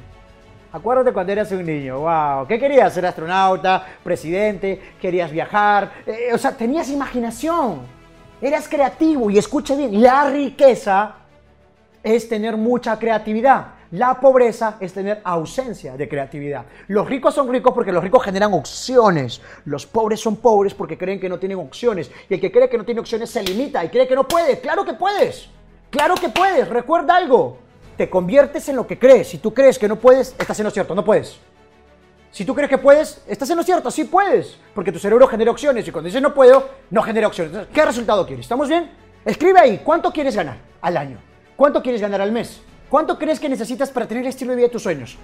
Acuérdate 0.72 1.12
cuando 1.12 1.32
eras 1.32 1.50
un 1.50 1.66
niño, 1.66 1.98
wow, 1.98 2.46
¿qué 2.46 2.56
querías? 2.58 2.94
¿Ser 2.94 3.04
astronauta, 3.04 3.84
presidente? 4.04 4.94
¿Querías 5.00 5.32
viajar? 5.32 5.90
Eh, 6.06 6.30
o 6.32 6.38
sea, 6.38 6.52
tenías 6.56 6.88
imaginación, 6.88 7.80
eras 8.40 8.68
creativo 8.68 9.28
y 9.28 9.38
escucha 9.38 9.74
bien, 9.74 10.00
la 10.00 10.30
riqueza 10.30 11.16
es 12.04 12.28
tener 12.28 12.56
mucha 12.56 12.96
creatividad. 12.96 13.79
La 13.92 14.20
pobreza 14.20 14.76
es 14.78 14.92
tener 14.92 15.20
ausencia 15.24 15.96
de 15.96 16.08
creatividad. 16.08 16.64
Los 16.86 17.08
ricos 17.08 17.34
son 17.34 17.48
ricos 17.48 17.72
porque 17.74 17.90
los 17.90 18.04
ricos 18.04 18.22
generan 18.22 18.52
opciones. 18.52 19.40
Los 19.64 19.84
pobres 19.84 20.20
son 20.20 20.36
pobres 20.36 20.74
porque 20.74 20.96
creen 20.96 21.18
que 21.18 21.28
no 21.28 21.40
tienen 21.40 21.58
opciones. 21.58 22.08
Y 22.28 22.34
el 22.34 22.40
que 22.40 22.52
cree 22.52 22.68
que 22.68 22.78
no 22.78 22.84
tiene 22.84 23.00
opciones 23.00 23.30
se 23.30 23.42
limita 23.42 23.84
y 23.84 23.88
cree 23.88 24.06
que 24.06 24.14
no 24.14 24.28
puede. 24.28 24.60
Claro 24.60 24.84
que 24.84 24.94
puedes. 24.94 25.48
Claro 25.90 26.14
que 26.14 26.28
puedes. 26.28 26.68
Recuerda 26.68 27.16
algo. 27.16 27.58
Te 27.96 28.08
conviertes 28.08 28.68
en 28.68 28.76
lo 28.76 28.86
que 28.86 28.96
crees. 28.96 29.26
Si 29.26 29.38
tú 29.38 29.52
crees 29.52 29.76
que 29.76 29.88
no 29.88 29.96
puedes, 29.96 30.36
estás 30.38 30.60
en 30.60 30.66
lo 30.66 30.70
cierto. 30.70 30.94
No 30.94 31.04
puedes. 31.04 31.40
Si 32.30 32.44
tú 32.44 32.54
crees 32.54 32.70
que 32.70 32.78
puedes, 32.78 33.24
estás 33.26 33.50
en 33.50 33.56
lo 33.56 33.64
cierto. 33.64 33.90
Sí 33.90 34.04
puedes. 34.04 34.56
Porque 34.72 34.92
tu 34.92 35.00
cerebro 35.00 35.26
genera 35.26 35.50
opciones. 35.50 35.88
Y 35.88 35.90
cuando 35.90 36.06
dices 36.06 36.22
no 36.22 36.32
puedo, 36.32 36.70
no 36.90 37.02
genera 37.02 37.26
opciones. 37.26 37.66
¿qué 37.74 37.84
resultado 37.84 38.24
quieres? 38.24 38.44
¿Estamos 38.44 38.68
bien? 38.68 38.88
Escribe 39.24 39.58
ahí. 39.58 39.80
¿Cuánto 39.82 40.12
quieres 40.12 40.36
ganar 40.36 40.58
al 40.80 40.96
año? 40.96 41.18
¿Cuánto 41.56 41.82
quieres 41.82 42.00
ganar 42.00 42.20
al 42.20 42.30
mes? 42.30 42.62
¿Cuánto 42.90 43.16
crees 43.16 43.38
que 43.38 43.48
necesitas 43.48 43.88
para 43.90 44.08
tener 44.08 44.24
el 44.24 44.30
estilo 44.30 44.50
de 44.50 44.56
vida 44.56 44.66
de 44.66 44.72
tus 44.72 44.82
sueños? 44.82 45.16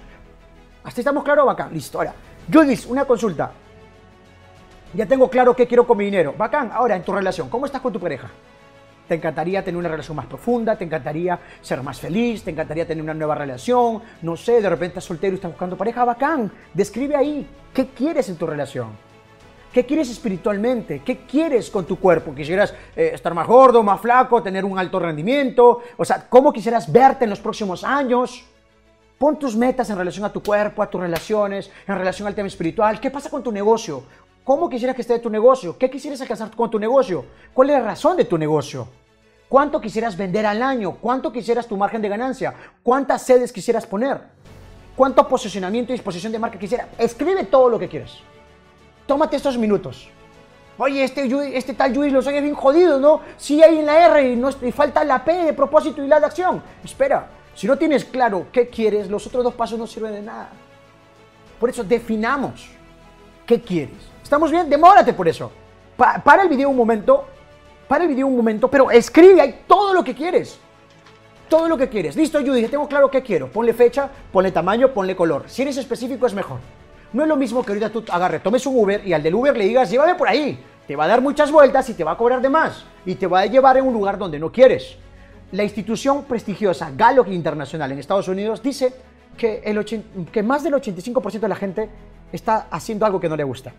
¿Hasta 0.85 1.01
estamos 1.01 1.21
claros, 1.21 1.45
bacán? 1.45 1.73
Listo, 1.73 1.97
ahora. 1.97 2.13
Judith, 2.51 2.85
una 2.87 3.03
consulta. 3.03 3.51
Ya 4.93 5.05
tengo 5.05 5.29
claro 5.29 5.53
qué 5.53 5.67
quiero 5.67 5.85
con 5.85 5.97
mi 5.97 6.05
dinero. 6.05 6.33
Bacán, 6.37 6.71
ahora 6.73 6.95
en 6.95 7.03
tu 7.03 7.11
relación, 7.11 7.49
¿cómo 7.49 7.65
estás 7.65 7.81
con 7.81 7.91
tu 7.91 7.99
pareja? 7.99 8.29
¿Te 9.09 9.15
encantaría 9.15 9.65
tener 9.65 9.77
una 9.77 9.89
relación 9.89 10.15
más 10.15 10.27
profunda? 10.27 10.77
¿Te 10.77 10.85
encantaría 10.85 11.37
ser 11.61 11.83
más 11.83 11.99
feliz? 11.99 12.41
¿Te 12.41 12.51
encantaría 12.51 12.87
tener 12.87 13.03
una 13.03 13.13
nueva 13.13 13.35
relación? 13.35 14.01
No 14.21 14.37
sé, 14.37 14.61
de 14.61 14.69
repente 14.69 14.93
estás 14.93 15.03
soltero 15.03 15.33
y 15.33 15.35
estás 15.35 15.51
buscando 15.51 15.75
pareja. 15.75 16.05
Bacán, 16.05 16.49
describe 16.73 17.17
ahí 17.17 17.45
qué 17.73 17.87
quieres 17.87 18.29
en 18.29 18.37
tu 18.37 18.47
relación. 18.47 18.91
¿Qué 19.77 19.85
quieres 19.85 20.09
espiritualmente? 20.09 21.03
¿Qué 21.05 21.17
quieres 21.27 21.69
con 21.69 21.85
tu 21.85 21.99
cuerpo? 21.99 22.33
¿Quisieras 22.33 22.73
eh, 22.95 23.11
estar 23.13 23.35
más 23.35 23.45
gordo, 23.45 23.83
más 23.83 24.01
flaco, 24.01 24.41
tener 24.41 24.65
un 24.65 24.79
alto 24.79 24.97
rendimiento? 24.97 25.83
O 25.97 26.03
sea, 26.03 26.27
¿cómo 26.27 26.51
quisieras 26.51 26.91
verte 26.91 27.25
en 27.25 27.29
los 27.29 27.39
próximos 27.39 27.83
años? 27.83 28.43
Pon 29.19 29.37
tus 29.37 29.55
metas 29.55 29.87
en 29.91 29.97
relación 29.99 30.25
a 30.25 30.33
tu 30.33 30.41
cuerpo, 30.41 30.81
a 30.81 30.89
tus 30.89 30.99
relaciones, 30.99 31.69
en 31.87 31.95
relación 31.95 32.27
al 32.27 32.33
tema 32.33 32.47
espiritual. 32.47 32.99
¿Qué 32.99 33.11
pasa 33.11 33.29
con 33.29 33.43
tu 33.43 33.51
negocio? 33.51 34.01
¿Cómo 34.43 34.67
quisieras 34.67 34.95
que 34.95 35.03
esté 35.03 35.19
tu 35.19 35.29
negocio? 35.29 35.77
¿Qué 35.77 35.91
quisieras 35.91 36.21
alcanzar 36.21 36.49
con 36.55 36.71
tu 36.71 36.79
negocio? 36.79 37.25
¿Cuál 37.53 37.69
es 37.69 37.77
la 37.77 37.85
razón 37.85 38.17
de 38.17 38.25
tu 38.25 38.35
negocio? 38.35 38.87
¿Cuánto 39.47 39.79
quisieras 39.79 40.17
vender 40.17 40.47
al 40.47 40.63
año? 40.63 40.95
¿Cuánto 40.99 41.31
quisieras 41.31 41.67
tu 41.67 41.77
margen 41.77 42.01
de 42.01 42.09
ganancia? 42.09 42.51
¿Cuántas 42.81 43.21
sedes 43.21 43.53
quisieras 43.53 43.85
poner? 43.85 44.21
¿Cuánto 44.95 45.27
posicionamiento 45.27 45.91
y 45.91 45.97
disposición 45.97 46.31
de 46.31 46.39
marca 46.39 46.57
quisieras? 46.57 46.87
Escribe 46.97 47.43
todo 47.43 47.69
lo 47.69 47.77
que 47.77 47.87
quieras 47.87 48.23
tómate 49.07 49.37
estos 49.37 49.57
minutos. 49.57 50.09
Oye, 50.77 51.03
este, 51.03 51.57
este 51.57 51.73
tal 51.73 51.93
Luis 51.93 52.13
los 52.13 52.27
oye 52.27 52.39
bien 52.39 52.53
jodido, 52.53 52.99
¿no? 52.99 53.21
Sí 53.37 53.63
hay 53.63 53.79
en 53.79 53.85
la 53.87 54.05
R 54.05 54.29
y, 54.29 54.35
no, 54.35 54.49
y 54.61 54.71
falta 54.71 55.03
la 55.03 55.23
P 55.25 55.33
de 55.33 55.53
propósito 55.53 56.03
y 56.03 56.07
la 56.07 56.19
de 56.19 56.27
acción. 56.27 56.61
Espera, 56.83 57.27
si 57.55 57.65
no 57.65 57.77
tienes 57.77 58.05
claro 58.05 58.45
qué 58.51 58.67
quieres, 58.67 59.09
los 59.09 59.25
otros 59.25 59.43
dos 59.43 59.55
pasos 59.55 59.79
no 59.79 59.87
sirven 59.87 60.13
de 60.13 60.21
nada. 60.21 60.49
Por 61.59 61.71
eso 61.71 61.83
definamos 61.83 62.69
qué 63.47 63.59
quieres. 63.59 63.97
¿Estamos 64.21 64.51
bien? 64.51 64.69
Demórate 64.69 65.13
por 65.13 65.27
eso. 65.27 65.51
para 65.95 66.43
el 66.43 66.49
video 66.49 66.69
un 66.69 66.77
momento, 66.77 67.25
para 67.87 68.03
el 68.03 68.09
video 68.09 68.27
un 68.27 68.37
momento, 68.37 68.67
pero 68.67 68.91
escribe 68.91 69.41
ahí 69.41 69.63
todo 69.65 69.95
lo 69.95 70.03
que 70.03 70.13
quieres. 70.13 70.59
Todo 71.49 71.67
lo 71.67 71.77
que 71.77 71.89
quieres. 71.89 72.15
Listo, 72.15 72.39
Judy, 72.39 72.67
tengo 72.67 72.87
claro 72.87 73.09
qué 73.09 73.23
quiero. 73.23 73.49
Ponle 73.51 73.73
fecha, 73.73 74.09
ponle 74.31 74.51
tamaño, 74.51 74.93
ponle 74.93 75.15
color. 75.15 75.45
Si 75.47 75.63
eres 75.63 75.77
específico 75.77 76.27
es 76.27 76.35
mejor. 76.35 76.59
No 77.13 77.23
es 77.23 77.29
lo 77.29 77.35
mismo 77.35 77.63
que 77.63 77.71
ahorita 77.71 77.89
tú 77.89 78.03
agarres, 78.09 78.43
tomes 78.43 78.65
un 78.65 78.77
Uber 78.77 79.05
y 79.05 79.13
al 79.13 79.23
del 79.23 79.33
Uber 79.33 79.55
le 79.55 79.65
digas, 79.65 79.89
llévame 79.89 80.15
por 80.15 80.27
ahí. 80.27 80.59
te 80.85 80.95
va 80.95 81.05
a 81.05 81.07
dar 81.07 81.21
muchas 81.21 81.51
vueltas 81.51 81.89
y 81.89 81.93
te 81.93 82.03
va 82.03 82.11
a 82.11 82.17
cobrar 82.17 82.41
de 82.41 82.49
más 82.49 82.85
y 83.05 83.15
te 83.15 83.27
va 83.27 83.41
a 83.41 83.45
llevar 83.45 83.77
en 83.77 83.85
un 83.85 83.93
lugar 83.93 84.17
donde 84.17 84.39
no 84.39 84.51
quieres. 84.51 84.97
La 85.51 85.63
institución 85.63 86.25
prestigiosa 86.25 86.91
Gallup 86.95 87.27
Internacional 87.27 87.91
en 87.91 87.99
Estados 87.99 88.27
Unidos 88.27 88.61
dice 88.61 88.93
que, 89.37 89.61
el 89.63 89.85
que 90.31 90.43
más 90.43 90.63
del 90.63 90.73
85% 90.73 91.39
de 91.39 91.47
la 91.47 91.55
gente 91.55 91.89
está 92.33 92.67
haciendo 92.69 93.05
algo 93.05 93.19
que 93.19 93.29
no 93.29 93.37
le 93.37 93.45
gusta. 93.45 93.71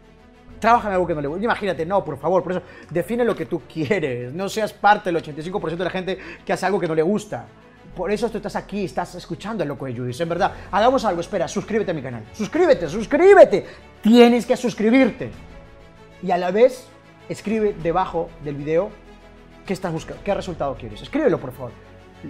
Trabaja 0.58 0.88
en 0.88 0.94
algo 0.94 1.06
que 1.06 1.14
no 1.14 1.20
le 1.20 1.28
gusta. 1.28 1.44
Imagínate, 1.44 1.84
no, 1.84 2.02
por 2.04 2.18
favor, 2.18 2.42
por 2.42 2.52
eso 2.52 2.62
define 2.90 3.24
lo 3.24 3.36
que 3.36 3.44
tú 3.44 3.62
quieres. 3.72 4.32
No 4.32 4.48
seas 4.48 4.72
parte 4.72 5.12
del 5.12 5.22
85% 5.22 5.76
de 5.76 5.84
la 5.84 5.90
gente 5.90 6.18
que 6.44 6.52
hace 6.52 6.64
algo 6.64 6.80
que 6.80 6.88
no 6.88 6.94
le 6.94 7.02
gusta. 7.02 7.46
Por 7.98 8.12
eso 8.12 8.30
tú 8.30 8.36
estás 8.36 8.54
aquí, 8.54 8.84
estás 8.84 9.16
escuchando 9.16 9.64
el 9.64 9.68
loco 9.68 9.84
de 9.86 9.92
Judith. 9.92 10.20
En 10.20 10.28
verdad, 10.28 10.52
hagamos 10.70 11.04
algo. 11.04 11.20
Espera, 11.20 11.48
suscríbete 11.48 11.90
a 11.90 11.94
mi 11.94 12.00
canal. 12.00 12.22
Suscríbete, 12.32 12.88
suscríbete. 12.88 13.66
Tienes 14.00 14.46
que 14.46 14.56
suscribirte. 14.56 15.32
Y 16.22 16.30
a 16.30 16.38
la 16.38 16.52
vez, 16.52 16.86
escribe 17.28 17.74
debajo 17.82 18.30
del 18.44 18.54
video 18.54 18.90
qué 19.66 19.72
estás 19.72 19.92
buscando, 19.92 20.22
qué 20.22 20.32
resultado 20.32 20.76
quieres. 20.76 21.02
Escríbelo, 21.02 21.40
por 21.40 21.50
favor. 21.50 21.72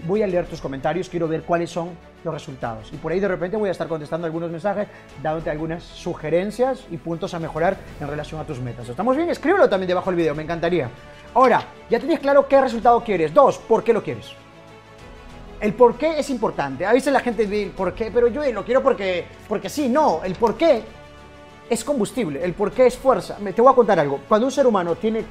Voy 0.07 0.23
a 0.23 0.27
leer 0.27 0.47
tus 0.47 0.59
comentarios, 0.59 1.11
quiero 1.11 1.29
ver 1.29 1.43
cuáles 1.43 1.69
son 1.69 1.91
los 2.25 2.33
resultados. 2.33 2.91
Y 2.91 2.97
por 2.97 3.13
ahí 3.13 3.21
de 3.21 3.29
repente 3.29 3.59
voy 3.59 3.69
a 3.69 3.73
estar 3.73 3.89
contestando 3.89 4.27
algunos 4.27 4.51
mensajes, 4.51 4.89
dándote 5.23 5.51
algunas 5.51 5.83
sugerencias 5.83 6.87
y 6.91 6.97
puntos 6.97 7.35
a 7.35 7.39
mejorar 7.39 7.77
en 8.01 8.09
relación 8.09 8.41
a 8.41 8.45
tus 8.45 8.59
metas. 8.59 8.89
¿Estamos 8.89 9.19
bien? 9.19 9.29
Escríbelo 9.29 9.69
también 9.69 9.89
debajo 9.89 10.09
del 10.09 10.17
video, 10.17 10.35
me 10.35 10.45
encantaría. 10.45 10.89
Ahora, 11.35 11.63
ya 11.91 11.99
tienes 11.99 12.21
claro 12.21 12.49
qué 12.49 12.59
resultado 12.59 13.05
quieres. 13.05 13.35
Dos, 13.35 13.59
¿por 13.59 13.85
qué 13.85 13.93
lo 13.93 14.03
quieres? 14.03 14.35
El 15.61 15.75
por 15.75 15.97
qué 15.97 16.19
es 16.19 16.31
importante. 16.31 16.87
A 16.87 16.93
veces 16.93 17.13
la 17.13 17.21
gente 17.21 17.47
dice, 17.47 17.73
¿por 17.77 17.93
qué? 17.93 18.11
Pero 18.13 18.29
yo 18.29 18.43
lo 18.53 18.65
quiero 18.65 18.83
porque, 18.83 19.25
porque 19.49 19.69
sí, 19.69 19.89
no. 19.89 20.23
El 20.23 20.35
por 20.35 20.57
qué 20.57 20.83
es 21.69 21.85
combustible, 21.85 22.43
el 22.45 22.53
por 22.53 22.71
qué 22.73 22.87
es 22.87 22.97
fuerza. 22.97 23.37
Te 23.55 23.61
voy 23.61 23.73
a 23.73 23.75
contar 23.75 23.99
algo. 23.99 24.21
Cuando 24.29 24.47
un 24.47 24.53
ser 24.53 24.67
humano 24.67 24.95
tiene, 24.95 25.25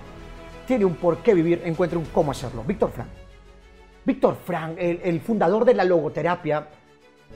tiene 0.67 0.85
un 0.85 0.95
por 0.95 1.19
qué 1.19 1.33
vivir, 1.33 1.61
encuentra 1.63 1.97
un 1.97 2.05
cómo 2.05 2.31
hacerlo. 2.31 2.63
Víctor 2.65 2.91
Frank. 2.91 3.07
Víctor 4.03 4.37
Frank, 4.45 4.75
el, 4.77 5.19
fundador 5.19 5.65
de 5.65 5.73
la 5.73 5.83
logoterapia, 5.83 6.67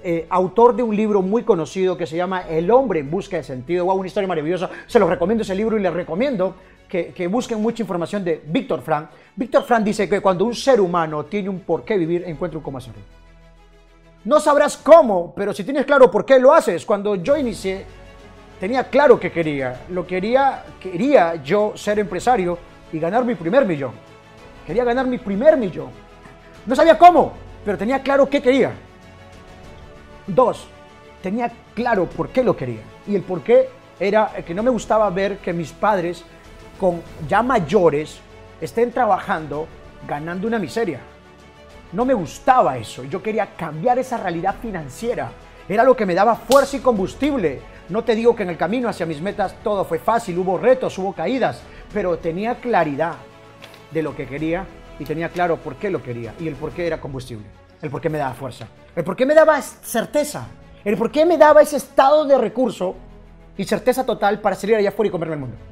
eh, 0.03 0.25
autor 0.29 0.75
de 0.75 0.83
un 0.83 0.95
libro 0.95 1.21
muy 1.21 1.43
conocido 1.43 1.98
que 1.98 2.05
se 2.05 2.15
llama 2.15 2.48
El 2.48 2.71
hombre 2.71 3.01
en 3.01 3.12
busca 3.12 3.38
de 3.38 3.43
sentido. 3.43 3.86
Wow, 3.86 3.98
una 3.98 4.07
historia 4.07 4.27
maravillosa. 4.27 4.69
Se 4.88 5.00
los 5.00 5.10
recomiendo 5.10 5.43
ese 5.43 5.55
libro 5.55 5.77
y 5.77 5.81
les 5.81 5.93
recomiendo 5.93 6.55
que, 6.91 7.13
que 7.13 7.27
busquen 7.27 7.62
mucha 7.62 7.81
información 7.81 8.21
de 8.24 8.43
Víctor 8.45 8.81
Frank. 8.81 9.10
Víctor 9.36 9.63
Frank 9.63 9.83
dice 9.86 10.10
que 10.10 10.19
cuando 10.19 10.43
un 10.43 10.53
ser 10.53 10.81
humano 10.81 11.24
tiene 11.25 11.48
un 11.48 11.62
por 11.62 11.86
qué 11.86 11.98
vivir, 11.98 12.25
encuentra 12.27 12.57
un 12.57 12.63
cómo 12.63 12.77
hacerlo. 12.79 13.01
No 14.25 14.39
sabrás 14.41 14.75
cómo, 14.75 15.33
pero 15.33 15.53
si 15.53 15.63
tienes 15.63 15.86
claro 15.86 16.12
por 16.12 16.25
qué 16.25 16.38
lo 16.38 16.53
haces. 16.53 16.86
Cuando 16.86 17.15
yo 17.15 17.38
inicié 17.38 17.86
tenía 18.60 18.83
claro 18.83 19.17
que 19.17 19.31
quería. 19.31 19.81
Lo 19.89 20.05
quería, 20.05 20.65
quería 20.79 21.36
yo 21.36 21.71
ser 21.75 21.98
empresario 21.98 22.57
y 22.91 23.00
ganar 23.00 23.24
mi 23.24 23.36
primer 23.36 23.65
millón. 23.65 23.93
Quería 24.67 24.83
ganar 24.83 25.07
mi 25.07 25.17
primer 25.17 25.55
millón. 25.55 25.89
No 26.65 26.75
sabía 26.75 26.98
cómo, 26.98 27.31
pero 27.63 27.77
tenía 27.77 28.03
claro 28.03 28.29
qué 28.29 28.41
quería. 28.41 28.71
Dos, 30.27 30.67
tenía 31.24 31.51
claro 31.74 32.05
por 32.05 32.29
qué 32.29 32.43
lo 32.43 32.55
quería. 32.55 32.81
Y 33.07 33.15
el 33.15 33.24
por 33.24 33.41
qué 33.41 33.69
era 34.00 34.31
que 34.45 34.53
no 34.53 34.62
me 34.62 34.69
gustaba 34.69 35.10
ver 35.10 35.38
que 35.38 35.53
mis 35.53 35.71
padres, 35.71 36.24
con 36.81 37.03
ya 37.29 37.43
mayores, 37.43 38.19
estén 38.59 38.91
trabajando 38.91 39.67
ganando 40.07 40.47
una 40.47 40.57
miseria. 40.57 41.00
No 41.93 42.05
me 42.05 42.15
gustaba 42.15 42.75
eso. 42.79 43.03
Yo 43.03 43.21
quería 43.21 43.55
cambiar 43.55 44.00
esa 44.00 44.17
realidad 44.17 44.55
financiera. 44.59 45.29
Era 45.69 45.83
lo 45.83 45.95
que 45.95 46.07
me 46.07 46.15
daba 46.15 46.33
fuerza 46.33 46.77
y 46.77 46.79
combustible. 46.79 47.61
No 47.89 48.03
te 48.03 48.15
digo 48.15 48.35
que 48.35 48.41
en 48.41 48.50
el 48.50 48.57
camino 48.57 48.89
hacia 48.89 49.05
mis 49.05 49.21
metas 49.21 49.53
todo 49.63 49.85
fue 49.85 50.00
fácil, 50.00 50.39
hubo 50.39 50.57
retos, 50.57 50.97
hubo 50.97 51.13
caídas, 51.13 51.61
pero 51.93 52.17
tenía 52.17 52.55
claridad 52.55 53.13
de 53.91 54.01
lo 54.01 54.15
que 54.15 54.25
quería 54.25 54.65
y 54.97 55.05
tenía 55.05 55.29
claro 55.29 55.57
por 55.57 55.75
qué 55.75 55.91
lo 55.91 56.01
quería 56.01 56.33
y 56.39 56.47
el 56.47 56.55
por 56.55 56.71
qué 56.71 56.88
era 56.88 57.00
combustible, 57.00 57.45
el 57.83 57.91
por 57.91 58.01
qué 58.01 58.09
me 58.09 58.17
daba 58.17 58.33
fuerza, 58.33 58.65
el 58.95 59.03
por 59.03 59.15
qué 59.15 59.27
me 59.27 59.35
daba 59.35 59.61
certeza, 59.61 60.47
el 60.83 60.97
por 60.97 61.11
qué 61.11 61.27
me 61.27 61.38
daba 61.38 61.61
ese 61.61 61.77
estado 61.77 62.25
de 62.25 62.39
recurso 62.39 62.95
y 63.55 63.65
certeza 63.65 64.03
total 64.03 64.41
para 64.41 64.55
salir 64.55 64.77
allá 64.77 64.89
afuera 64.89 65.09
y 65.09 65.11
comerme 65.11 65.35
el 65.35 65.41
mundo. 65.41 65.71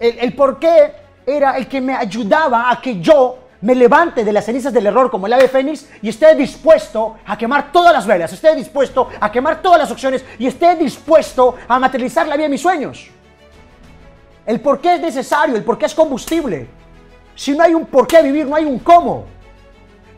El, 0.00 0.18
el 0.18 0.34
por 0.34 0.58
qué 0.58 0.92
era 1.24 1.56
el 1.56 1.68
que 1.68 1.80
me 1.80 1.94
ayudaba 1.94 2.70
a 2.70 2.80
que 2.80 3.00
yo 3.00 3.38
me 3.62 3.74
levante 3.74 4.24
de 4.24 4.32
las 4.32 4.46
cenizas 4.46 4.72
del 4.72 4.86
error 4.86 5.10
como 5.10 5.26
el 5.26 5.32
ave 5.32 5.48
fénix 5.48 5.86
y 6.00 6.08
esté 6.08 6.34
dispuesto 6.34 7.16
a 7.26 7.36
quemar 7.36 7.70
todas 7.70 7.92
las 7.92 8.06
velas, 8.06 8.32
esté 8.32 8.54
dispuesto 8.54 9.08
a 9.20 9.30
quemar 9.30 9.60
todas 9.60 9.78
las 9.78 9.90
opciones 9.90 10.24
y 10.38 10.46
esté 10.46 10.76
dispuesto 10.76 11.56
a 11.68 11.78
materializar 11.78 12.26
la 12.26 12.36
vida 12.36 12.44
de 12.44 12.50
mis 12.50 12.62
sueños. 12.62 13.10
El 14.46 14.60
por 14.60 14.80
qué 14.80 14.94
es 14.94 15.00
necesario, 15.00 15.56
el 15.56 15.64
por 15.64 15.78
qué 15.78 15.86
es 15.86 15.94
combustible. 15.94 16.66
Si 17.34 17.52
no 17.52 17.62
hay 17.62 17.74
un 17.74 17.86
por 17.86 18.06
qué 18.06 18.22
vivir, 18.22 18.46
no 18.46 18.56
hay 18.56 18.64
un 18.64 18.78
cómo. 18.78 19.26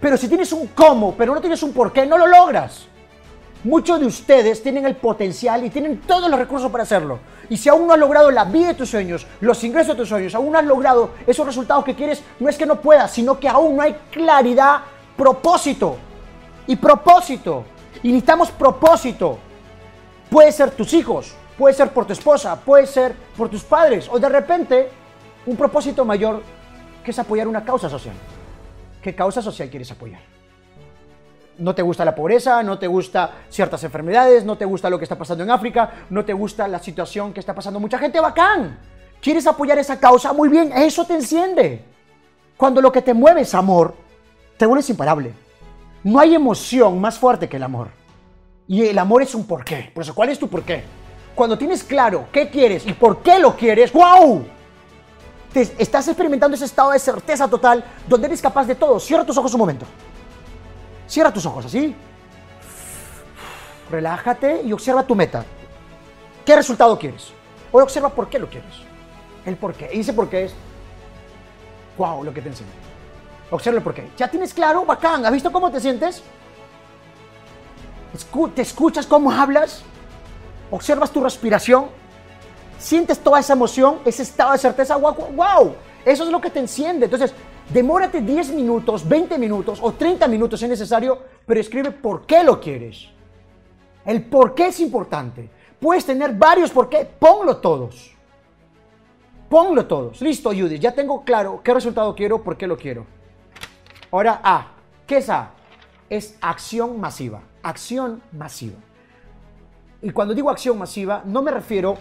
Pero 0.00 0.16
si 0.16 0.28
tienes 0.28 0.52
un 0.52 0.68
cómo, 0.68 1.14
pero 1.14 1.34
no 1.34 1.40
tienes 1.40 1.62
un 1.62 1.72
por 1.72 1.92
qué, 1.92 2.06
no 2.06 2.16
lo 2.16 2.26
logras. 2.26 2.86
Muchos 3.64 4.00
de 4.00 4.07
ustedes 4.07 4.61
tienen 4.61 4.87
el 4.87 4.97
potencial 4.97 5.64
y 5.64 5.71
tienen 5.71 6.00
todos 6.00 6.28
los 6.28 6.38
recursos 6.38 6.71
para 6.71 6.83
hacerlo. 6.83 7.21
Y 7.49 7.57
si 7.57 7.69
aún 7.69 7.87
no 7.87 7.92
has 7.92 7.99
logrado 7.99 8.31
la 8.31 8.45
vida 8.45 8.69
de 8.69 8.75
tus 8.75 8.90
sueños, 8.90 9.25
los 9.40 9.62
ingresos 9.62 9.95
de 9.95 10.02
tus 10.02 10.09
sueños, 10.09 10.35
aún 10.35 10.52
no 10.52 10.59
has 10.59 10.64
logrado 10.64 11.11
esos 11.26 11.47
resultados 11.47 11.85
que 11.85 11.95
quieres, 11.95 12.25
no 12.40 12.49
es 12.49 12.59
que 12.59 12.66
no 12.66 12.81
puedas, 12.81 13.12
sino 13.12 13.38
que 13.38 13.49
aún 13.49 13.76
no 13.76 13.83
hay 13.83 13.95
claridad, 14.11 14.81
propósito. 15.16 15.97
Y 16.66 16.75
propósito. 16.75 17.64
Y 18.02 18.09
necesitamos 18.09 18.50
propósito. 18.50 19.38
Puede 20.28 20.50
ser 20.50 20.73
tus 20.73 20.92
hijos, 20.95 21.35
puede 21.57 21.75
ser 21.75 21.90
por 21.90 22.04
tu 22.04 22.14
esposa, 22.14 22.59
puede 22.59 22.87
ser 22.87 23.14
por 23.37 23.49
tus 23.49 23.62
padres, 23.62 24.09
o 24.11 24.19
de 24.19 24.28
repente 24.28 24.88
un 25.47 25.57
propósito 25.57 26.04
mayor 26.04 26.42
que 27.04 27.11
es 27.11 27.19
apoyar 27.19 27.47
una 27.47 27.64
causa 27.64 27.88
social. 27.88 28.14
¿Qué 29.02 29.14
causa 29.14 29.42
social 29.42 29.69
quieres 29.69 29.90
apoyar? 29.90 30.21
No 31.62 31.75
te 31.75 31.83
gusta 31.83 32.04
la 32.04 32.14
pobreza, 32.14 32.62
no 32.62 32.78
te 32.78 32.88
gusta 32.88 33.31
ciertas 33.49 33.83
enfermedades, 33.85 34.45
no 34.45 34.59
te 34.59 34.64
gusta 34.64 34.90
lo 34.90 34.99
que 34.99 35.04
está 35.04 35.16
pasando 35.16 35.45
en 35.45 35.50
África, 35.50 36.07
no 36.11 36.25
te 36.25 36.33
gusta 36.33 36.66
la 36.66 36.81
situación 36.81 37.33
que 37.33 37.40
está 37.40 37.54
pasando 37.54 37.78
mucha 37.78 37.99
gente, 37.99 38.21
bacán. 38.21 38.78
¿Quieres 39.21 39.47
apoyar 39.47 39.78
esa 39.78 40.00
causa? 40.00 40.33
Muy 40.33 40.49
bien, 40.49 40.73
eso 40.73 41.04
te 41.07 41.14
enciende. 41.14 41.85
Cuando 42.57 42.81
lo 42.81 42.90
que 42.90 43.00
te 43.00 43.14
mueve 43.14 43.42
es 43.42 43.54
amor, 43.54 43.95
te 44.57 44.66
vuelves 44.66 44.90
imparable. 44.90 45.33
No 46.02 46.19
hay 46.19 46.35
emoción 46.35 47.00
más 47.00 47.16
fuerte 47.16 47.49
que 47.49 47.59
el 47.59 47.62
amor. 47.62 47.88
Y 48.66 48.85
el 48.85 48.99
amor 48.99 49.23
es 49.23 49.35
un 49.35 49.47
porqué. 49.47 49.92
Por 49.95 50.02
eso, 50.02 50.14
¿cuál 50.14 50.31
es 50.31 50.38
tu 50.40 50.49
porqué? 50.49 50.83
Cuando 51.35 51.57
tienes 51.57 51.85
claro 51.85 52.26
qué 52.33 52.50
quieres 52.50 52.85
y 52.87 52.92
por 52.92 53.23
qué 53.23 53.38
lo 53.38 53.57
quieres, 53.57 53.92
¡wow! 53.92 54.45
Te 55.52 55.61
estás 55.78 56.09
experimentando 56.09 56.57
ese 56.57 56.64
estado 56.64 56.90
de 56.90 56.99
certeza 56.99 57.47
total 57.47 57.85
donde 58.09 58.26
eres 58.26 58.42
capaz 58.42 58.66
de 58.66 58.75
todo. 58.75 58.99
Cierra 58.99 59.25
tus 59.25 59.38
ojos 59.38 59.54
un 59.54 59.61
momento. 59.61 59.87
Cierra 61.12 61.31
tus 61.31 61.45
ojos 61.45 61.66
así. 61.66 61.95
Relájate 63.90 64.62
y 64.62 64.73
observa 64.73 65.02
tu 65.02 65.14
meta. 65.14 65.45
¿Qué 66.42 66.57
resultado 66.57 66.99
quieres? 66.99 67.33
Ahora 67.71 67.85
observa 67.85 68.09
por 68.09 68.31
qué 68.31 68.38
lo 68.38 68.49
quieres. 68.49 68.73
El 69.45 69.59
por 69.59 69.75
qué. 69.75 69.90
Y 69.92 69.99
dice 69.99 70.14
por 70.14 70.31
qué 70.31 70.47
es. 70.47 70.54
Wow, 71.99 72.25
lo 72.25 72.33
que 72.33 72.40
te 72.40 72.49
enseño. 72.49 72.71
Observa 73.50 73.76
el 73.76 73.85
por 73.85 73.92
qué. 73.92 74.09
¿Ya 74.16 74.26
tienes 74.28 74.54
claro? 74.54 74.87
Bacán. 74.87 75.26
¿Has 75.26 75.33
visto 75.33 75.52
cómo 75.52 75.71
te 75.71 75.81
sientes? 75.81 76.23
¿Te 78.54 78.62
escuchas 78.62 79.07
cómo 79.07 79.31
hablas? 79.31 79.83
¿Observas 80.71 81.11
tu 81.11 81.23
respiración? 81.23 81.88
¿Sientes 82.78 83.19
toda 83.19 83.38
esa 83.38 83.52
emoción, 83.52 83.99
ese 84.07 84.23
estado 84.23 84.52
de 84.52 84.59
certeza? 84.59 84.97
¡Wow! 84.97 85.14
wow. 85.35 85.76
Eso 86.07 86.25
es 86.25 86.31
lo 86.31 86.40
que 86.40 86.49
te 86.49 86.61
enciende. 86.61 87.04
Entonces, 87.04 87.35
Demórate 87.71 88.21
10 88.21 88.52
minutos, 88.52 89.09
20 89.09 89.38
minutos 89.38 89.78
o 89.83 89.92
30 89.92 90.28
minutos 90.28 90.61
si 90.61 90.66
es 90.66 90.71
necesario, 90.71 91.19
pero 91.47 91.61
escribe 91.61 91.90
por 91.90 92.26
qué 92.26 92.45
lo 92.45 92.61
quieres. 92.61 93.09
El 94.04 94.25
por 94.25 94.54
qué 94.54 94.66
es 94.69 94.81
importante. 94.81 95.49
Puedes 95.81 96.04
tener 96.04 96.33
varios 96.35 96.71
por 96.71 96.88
qué, 96.88 97.09
ponlo 97.19 97.57
todos. 97.59 98.12
Ponlo 99.49 99.87
todos. 99.87 100.21
Listo, 100.23 100.50
Judith, 100.50 100.81
ya 100.81 100.92
tengo 100.92 101.25
claro 101.25 101.61
qué 101.62 101.75
resultado 101.75 102.14
quiero, 102.14 102.42
por 102.42 102.57
qué 102.57 102.66
lo 102.66 102.76
quiero. 102.76 103.07
Ahora 104.11 104.40
A. 104.42 104.73
¿Qué 105.07 105.19
es 105.19 105.28
A? 105.28 105.50
Es 106.09 106.37
acción 106.40 107.00
masiva. 107.00 107.42
Acción 107.62 108.23
masiva. 108.33 108.78
Y 110.00 110.11
cuando 110.11 110.35
digo 110.35 110.50
acción 110.50 110.78
masiva, 110.78 111.23
no 111.25 111.42
me 111.42 111.50
refiero 111.50 111.97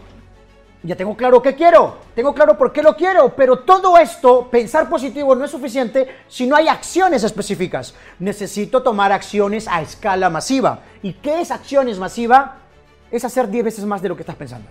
ya 0.83 0.95
tengo 0.95 1.15
claro 1.15 1.41
qué 1.41 1.55
quiero, 1.55 1.97
tengo 2.15 2.33
claro 2.33 2.57
por 2.57 2.73
qué 2.73 2.81
lo 2.81 2.95
quiero, 2.95 3.35
pero 3.35 3.59
todo 3.59 4.00
esto, 4.00 4.47
pensar 4.50 4.89
positivo, 4.89 5.35
no 5.35 5.45
es 5.45 5.51
suficiente 5.51 6.07
si 6.27 6.47
no 6.47 6.55
hay 6.55 6.67
acciones 6.67 7.23
específicas. 7.23 7.93
Necesito 8.17 8.81
tomar 8.81 9.11
acciones 9.11 9.67
a 9.67 9.81
escala 9.81 10.29
masiva. 10.31 10.79
¿Y 11.03 11.13
qué 11.13 11.41
es 11.41 11.51
acciones 11.51 12.00
masiva? 12.00 12.57
Es 13.11 13.23
hacer 13.23 13.47
10 13.47 13.63
veces 13.65 13.85
más 13.85 14.01
de 14.01 14.09
lo 14.09 14.15
que 14.15 14.23
estás 14.23 14.35
pensando. 14.35 14.67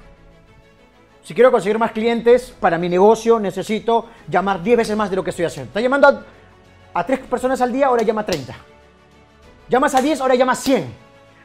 Si 1.22 1.32
quiero 1.32 1.52
conseguir 1.52 1.78
más 1.78 1.92
clientes 1.92 2.52
para 2.58 2.76
mi 2.76 2.88
negocio, 2.88 3.38
necesito 3.38 4.06
llamar 4.28 4.62
10 4.62 4.78
veces 4.78 4.96
más 4.96 5.10
de 5.10 5.16
lo 5.16 5.22
que 5.22 5.30
estoy 5.30 5.44
haciendo. 5.44 5.68
Estás 5.68 5.82
llamando 5.82 6.08
a, 6.08 6.24
a 6.92 7.06
3 7.06 7.20
personas 7.20 7.60
al 7.60 7.72
día, 7.72 7.86
ahora 7.86 8.02
llama 8.02 8.22
a 8.22 8.26
30. 8.26 8.52
Llamas 9.68 9.94
a 9.94 10.00
10, 10.02 10.22
ahora 10.22 10.34
llama 10.34 10.52
a 10.52 10.56
100. 10.56 10.92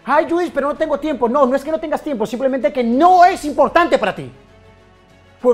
Ay, 0.05 0.25
Judith, 0.27 0.51
pero 0.51 0.69
no 0.69 0.75
tengo 0.75 1.00
tiempo. 1.00 1.29
No, 1.29 1.45
no 1.45 1.55
es 1.55 1.63
que 1.63 1.72
no 1.72 1.79
tengas 1.79 2.01
tiempo, 2.01 2.25
simplemente 2.25 2.74
que 2.74 2.84
no 2.84 3.24
es 3.25 3.45
importante 3.45 4.00
para 4.00 4.15
ti. 4.15 4.31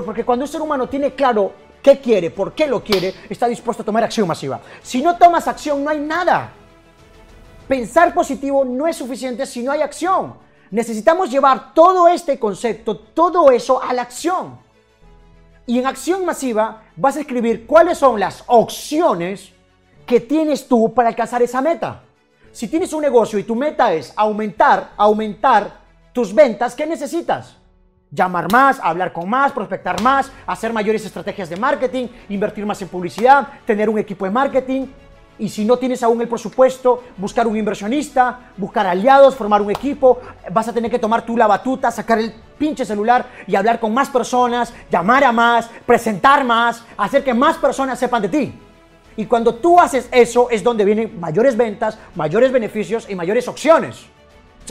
Porque 0.00 0.24
cuando 0.24 0.44
un 0.44 0.50
ser 0.50 0.62
humano 0.62 0.88
tiene 0.88 1.14
claro 1.14 1.52
qué 1.82 2.00
quiere, 2.00 2.30
por 2.30 2.54
qué 2.54 2.66
lo 2.66 2.82
quiere, 2.82 3.12
está 3.28 3.46
dispuesto 3.46 3.82
a 3.82 3.86
tomar 3.86 4.04
acción 4.04 4.26
masiva. 4.26 4.60
Si 4.82 5.02
no 5.02 5.16
tomas 5.16 5.46
acción, 5.48 5.84
no 5.84 5.90
hay 5.90 6.00
nada. 6.00 6.52
Pensar 7.68 8.14
positivo 8.14 8.64
no 8.64 8.86
es 8.86 8.96
suficiente 8.96 9.44
si 9.44 9.62
no 9.62 9.72
hay 9.72 9.82
acción. 9.82 10.34
Necesitamos 10.70 11.30
llevar 11.30 11.74
todo 11.74 12.08
este 12.08 12.38
concepto, 12.38 12.96
todo 12.96 13.50
eso 13.50 13.82
a 13.82 13.92
la 13.92 14.02
acción. 14.02 14.58
Y 15.66 15.78
en 15.78 15.86
acción 15.86 16.24
masiva 16.24 16.82
vas 16.96 17.16
a 17.16 17.20
escribir 17.20 17.66
cuáles 17.66 17.98
son 17.98 18.18
las 18.18 18.44
opciones 18.46 19.52
que 20.06 20.20
tienes 20.20 20.66
tú 20.66 20.92
para 20.94 21.10
alcanzar 21.10 21.42
esa 21.42 21.60
meta. 21.60 22.02
Si 22.52 22.68
tienes 22.68 22.92
un 22.92 23.02
negocio 23.02 23.38
y 23.38 23.44
tu 23.44 23.54
meta 23.54 23.92
es 23.92 24.12
aumentar, 24.16 24.92
aumentar 24.96 25.80
tus 26.12 26.34
ventas, 26.34 26.74
¿qué 26.74 26.86
necesitas? 26.86 27.56
Llamar 28.14 28.52
más, 28.52 28.78
hablar 28.82 29.10
con 29.10 29.26
más, 29.26 29.52
prospectar 29.52 30.02
más, 30.02 30.30
hacer 30.46 30.70
mayores 30.70 31.06
estrategias 31.06 31.48
de 31.48 31.56
marketing, 31.56 32.08
invertir 32.28 32.66
más 32.66 32.82
en 32.82 32.88
publicidad, 32.88 33.48
tener 33.64 33.88
un 33.88 33.98
equipo 33.98 34.26
de 34.26 34.30
marketing. 34.30 34.86
Y 35.38 35.48
si 35.48 35.64
no 35.64 35.78
tienes 35.78 36.02
aún 36.02 36.20
el 36.20 36.28
presupuesto, 36.28 37.04
buscar 37.16 37.46
un 37.46 37.56
inversionista, 37.56 38.52
buscar 38.58 38.86
aliados, 38.86 39.34
formar 39.34 39.62
un 39.62 39.70
equipo. 39.70 40.20
Vas 40.52 40.68
a 40.68 40.74
tener 40.74 40.90
que 40.90 40.98
tomar 40.98 41.24
tú 41.24 41.38
la 41.38 41.46
batuta, 41.46 41.90
sacar 41.90 42.18
el 42.18 42.34
pinche 42.58 42.84
celular 42.84 43.24
y 43.46 43.56
hablar 43.56 43.80
con 43.80 43.94
más 43.94 44.10
personas, 44.10 44.74
llamar 44.90 45.24
a 45.24 45.32
más, 45.32 45.70
presentar 45.86 46.44
más, 46.44 46.84
hacer 46.98 47.24
que 47.24 47.32
más 47.32 47.56
personas 47.56 47.98
sepan 47.98 48.20
de 48.20 48.28
ti. 48.28 48.60
Y 49.16 49.24
cuando 49.24 49.54
tú 49.54 49.80
haces 49.80 50.10
eso 50.12 50.50
es 50.50 50.62
donde 50.62 50.84
vienen 50.84 51.18
mayores 51.18 51.56
ventas, 51.56 51.98
mayores 52.14 52.52
beneficios 52.52 53.08
y 53.08 53.14
mayores 53.14 53.48
opciones. 53.48 54.06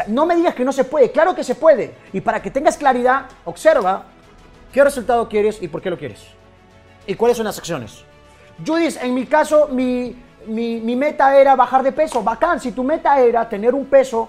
No 0.07 0.25
me 0.25 0.35
digas 0.35 0.55
que 0.55 0.63
no 0.63 0.71
se 0.71 0.83
puede, 0.83 1.11
claro 1.11 1.35
que 1.35 1.43
se 1.43 1.55
puede. 1.55 1.95
Y 2.13 2.21
para 2.21 2.41
que 2.41 2.51
tengas 2.51 2.77
claridad, 2.77 3.25
observa 3.45 4.05
qué 4.71 4.83
resultado 4.83 5.27
quieres 5.27 5.61
y 5.61 5.67
por 5.67 5.81
qué 5.81 5.89
lo 5.89 5.97
quieres. 5.97 6.25
Y 7.05 7.15
cuáles 7.15 7.37
son 7.37 7.45
las 7.45 7.57
acciones. 7.57 8.03
Judith, 8.65 8.97
en 9.01 9.13
mi 9.13 9.25
caso, 9.25 9.67
mi, 9.69 10.15
mi, 10.45 10.79
mi 10.79 10.95
meta 10.95 11.35
era 11.37 11.55
bajar 11.55 11.83
de 11.83 11.91
peso. 11.91 12.23
Bacán, 12.23 12.59
si 12.59 12.71
tu 12.71 12.83
meta 12.83 13.19
era 13.19 13.47
tener 13.49 13.73
un 13.73 13.85
peso 13.85 14.27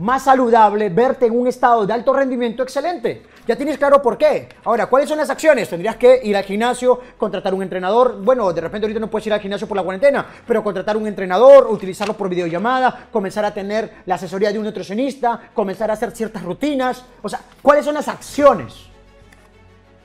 más 0.00 0.22
saludable, 0.24 0.88
verte 0.88 1.26
en 1.26 1.38
un 1.38 1.46
estado 1.46 1.86
de 1.86 1.92
alto 1.92 2.12
rendimiento, 2.14 2.62
excelente. 2.62 3.22
Ya 3.46 3.54
tienes 3.54 3.76
claro 3.76 4.00
por 4.00 4.16
qué. 4.16 4.48
Ahora, 4.64 4.86
¿cuáles 4.86 5.08
son 5.08 5.18
las 5.18 5.28
acciones? 5.28 5.68
Tendrías 5.68 5.96
que 5.96 6.20
ir 6.24 6.34
al 6.36 6.44
gimnasio, 6.44 6.98
contratar 7.18 7.52
un 7.52 7.62
entrenador. 7.62 8.18
Bueno, 8.22 8.50
de 8.52 8.62
repente 8.62 8.86
ahorita 8.86 8.98
no 8.98 9.10
puedes 9.10 9.26
ir 9.26 9.34
al 9.34 9.40
gimnasio 9.40 9.68
por 9.68 9.76
la 9.76 9.82
cuarentena, 9.82 10.26
pero 10.46 10.64
contratar 10.64 10.96
un 10.96 11.06
entrenador, 11.06 11.66
utilizarlo 11.70 12.14
por 12.14 12.30
videollamada, 12.30 13.08
comenzar 13.12 13.44
a 13.44 13.52
tener 13.52 13.96
la 14.06 14.14
asesoría 14.14 14.50
de 14.50 14.58
un 14.58 14.64
nutricionista, 14.64 15.50
comenzar 15.52 15.90
a 15.90 15.94
hacer 15.94 16.12
ciertas 16.12 16.42
rutinas. 16.42 17.04
O 17.20 17.28
sea, 17.28 17.40
¿cuáles 17.60 17.84
son 17.84 17.94
las 17.94 18.08
acciones? 18.08 18.86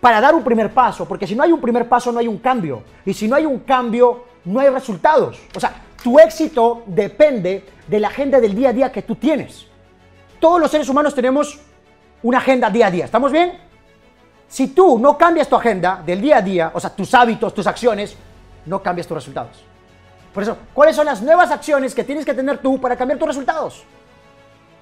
Para 0.01 0.19
dar 0.19 0.35
un 0.35 0.43
primer 0.43 0.73
paso, 0.73 1.07
porque 1.07 1.25
si 1.25 1.35
no 1.35 1.43
hay 1.43 1.53
un 1.53 1.61
primer 1.61 1.87
paso 1.87 2.11
no 2.11 2.19
hay 2.19 2.27
un 2.27 2.39
cambio. 2.39 2.83
Y 3.05 3.13
si 3.13 3.29
no 3.29 3.37
hay 3.37 3.45
un 3.45 3.59
cambio, 3.59 4.25
no 4.43 4.59
hay 4.59 4.67
resultados. 4.67 5.39
O 5.55 5.59
sea, 5.59 5.73
tu 6.03 6.19
éxito 6.19 6.83
depende 6.85 7.63
de 7.87 7.99
la 8.01 8.09
agenda 8.09 8.41
del 8.41 8.53
día 8.53 8.69
a 8.69 8.73
día 8.73 8.91
que 8.91 9.01
tú 9.01 9.15
tienes 9.15 9.67
todos 10.39 10.59
los 10.59 10.71
seres 10.71 10.89
humanos 10.89 11.13
tenemos 11.13 11.59
una 12.23 12.37
agenda 12.37 12.69
día 12.69 12.87
a 12.87 12.91
día. 12.91 13.05
¿Estamos 13.05 13.31
bien? 13.31 13.59
Si 14.47 14.67
tú 14.67 14.99
no 14.99 15.17
cambias 15.17 15.47
tu 15.47 15.55
agenda 15.55 16.01
del 16.05 16.21
día 16.21 16.37
a 16.37 16.41
día, 16.41 16.71
o 16.73 16.79
sea, 16.79 16.89
tus 16.89 17.13
hábitos, 17.13 17.53
tus 17.53 17.67
acciones, 17.67 18.15
no 18.65 18.81
cambias 18.81 19.07
tus 19.07 19.15
resultados. 19.15 19.63
Por 20.33 20.43
eso, 20.43 20.57
¿cuáles 20.73 20.95
son 20.95 21.05
las 21.05 21.21
nuevas 21.21 21.51
acciones 21.51 21.95
que 21.95 22.03
tienes 22.03 22.25
que 22.25 22.33
tener 22.33 22.57
tú 22.57 22.79
para 22.79 22.95
cambiar 22.95 23.17
tus 23.17 23.27
resultados? 23.27 23.83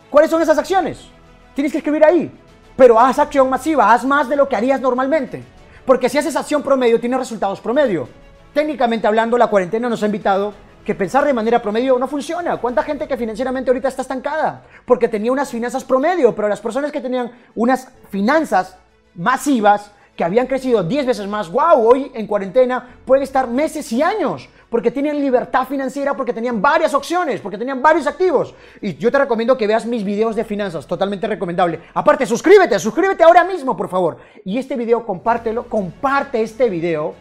¿Cuáles 0.10 0.29
son 0.29 0.41
esas 0.41 0.57
acciones? 0.57 1.07
Tienes 1.55 1.72
que 1.72 1.79
escribir 1.79 2.03
ahí. 2.03 2.31
Pero 2.75 3.00
haz 3.00 3.19
acción 3.19 3.50
masiva, 3.50 3.93
haz 3.93 4.03
más 4.03 4.27
de 4.27 4.36
lo 4.36 4.50
que 4.50 4.55
harías 4.55 4.81
normalmente. 4.81 5.43
Porque 5.86 6.10
si 6.10 6.17
haces 6.17 6.36
acción 6.36 6.63
promedio, 6.63 7.00
tienes 7.00 7.19
resultados 7.19 7.60
promedio. 7.60 8.10
Técnicamente 8.53 9.05
hablando, 9.05 9.38
la 9.38 9.48
cuarentena 9.48 9.89
nos 9.89 10.01
ha 10.01 10.05
invitado 10.07 10.53
que 10.86 10.96
pensar 10.96 11.25
de 11.25 11.34
manera 11.34 11.62
promedio 11.62 11.98
no 11.98 12.08
funciona. 12.08 12.57
¿Cuánta 12.57 12.84
gente 12.84 13.07
que 13.07 13.18
financieramente 13.18 13.70
ahorita 13.70 13.88
está 13.88 14.01
estancada? 14.01 14.64
Porque 14.86 15.07
tenía 15.07 15.31
unas 15.31 15.50
finanzas 15.50 15.84
promedio, 15.84 16.36
pero 16.36 16.48
las 16.48 16.60
personas 16.60 16.92
que 16.92 17.01
tenían 17.01 17.31
unas 17.55 17.88
finanzas 18.10 18.77
masivas, 19.16 19.92
que 20.16 20.24
habían 20.24 20.46
crecido 20.46 20.84
10 20.84 21.05
veces 21.05 21.27
más, 21.27 21.50
wow, 21.50 21.88
hoy 21.88 22.12
en 22.14 22.27
cuarentena 22.27 22.98
pueden 23.05 23.24
estar 23.24 23.48
meses 23.48 23.92
y 23.92 24.01
años, 24.01 24.48
porque 24.70 24.92
tienen 24.92 25.20
libertad 25.20 25.66
financiera, 25.68 26.16
porque 26.16 26.34
tenían 26.34 26.62
varias 26.62 26.94
opciones, 26.94 27.40
porque 27.42 27.57
tenían 27.57 27.81
varios 27.81 28.05
activos. 28.05 28.53
Y 28.81 28.96
yo 28.96 29.12
te 29.12 29.20
recomiendo 29.20 29.57
que 29.57 29.68
veas 29.68 29.86
mis 29.86 30.03
videos 30.03 30.36
de 30.36 30.44
finanzas, 30.44 30.86
totalmente 30.86 31.27
recomendable. 31.27 31.79
Aparte, 31.94 32.25
suscríbete, 32.25 32.77
suscríbete 32.77 33.24
ahora 33.24 33.44
mismo, 33.44 33.77
por 33.77 33.90
favor. 33.90 34.18
Y 34.44 34.57
este 34.57 34.75
video, 34.75 35.05
compártelo, 35.05 35.64
comparte 35.70 36.42
este 36.42 36.70
video 36.70 37.14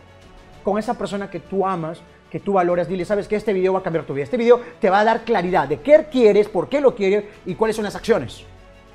con 0.64 0.78
esa 0.78 0.94
persona 0.94 1.30
que 1.30 1.40
tú 1.40 1.66
amas, 1.66 2.00
que 2.32 2.40
tú 2.40 2.54
valoras, 2.54 2.88
dile, 2.88 3.04
sabes 3.04 3.28
que 3.28 3.36
este 3.36 3.52
video 3.52 3.74
va 3.74 3.80
a 3.80 3.82
cambiar 3.82 4.06
tu 4.06 4.14
vida. 4.14 4.24
Este 4.24 4.38
video 4.38 4.58
te 4.80 4.88
va 4.88 5.00
a 5.00 5.04
dar 5.04 5.22
claridad 5.22 5.68
de 5.68 5.82
qué 5.82 6.06
quieres, 6.10 6.48
por 6.48 6.66
qué 6.66 6.80
lo 6.80 6.94
quieres 6.94 7.24
y 7.44 7.54
cuáles 7.54 7.76
son 7.76 7.84
las 7.84 7.94
acciones. 7.94 8.44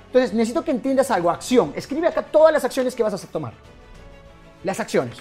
Entonces, 0.08 0.34
necesito 0.34 0.64
que 0.64 0.72
entiendas 0.72 1.12
algo, 1.12 1.30
acción. 1.30 1.72
Escribe 1.76 2.08
acá 2.08 2.24
todas 2.24 2.52
las 2.52 2.66
acciones 2.66 2.96
que 2.96 3.04
vas 3.04 3.14
a 3.14 3.28
tomar. 3.28 3.54
Las 4.64 4.80
acciones. 4.80 5.20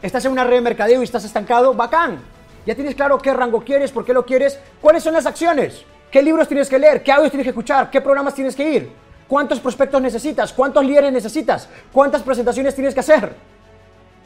Estás 0.00 0.24
en 0.24 0.32
una 0.32 0.44
red 0.44 0.54
de 0.54 0.60
mercadeo 0.62 1.02
y 1.02 1.04
estás 1.04 1.22
estancado, 1.26 1.74
bacán. 1.74 2.18
Ya 2.64 2.74
tienes 2.74 2.94
claro 2.94 3.18
qué 3.18 3.34
rango 3.34 3.62
quieres, 3.62 3.92
por 3.92 4.06
qué 4.06 4.14
lo 4.14 4.24
quieres, 4.24 4.58
cuáles 4.80 5.02
son 5.02 5.12
las 5.12 5.26
acciones, 5.26 5.84
qué 6.10 6.22
libros 6.22 6.48
tienes 6.48 6.66
que 6.66 6.78
leer, 6.78 7.02
qué 7.02 7.12
audios 7.12 7.30
tienes 7.30 7.44
que 7.44 7.50
escuchar, 7.50 7.90
qué 7.90 8.00
programas 8.00 8.34
tienes 8.34 8.56
que 8.56 8.70
ir, 8.70 8.90
cuántos 9.28 9.60
prospectos 9.60 10.00
necesitas, 10.00 10.50
cuántos 10.50 10.82
líderes 10.82 11.12
necesitas, 11.12 11.68
cuántas 11.92 12.22
presentaciones 12.22 12.74
tienes 12.74 12.94
que 12.94 13.00
hacer. 13.00 13.55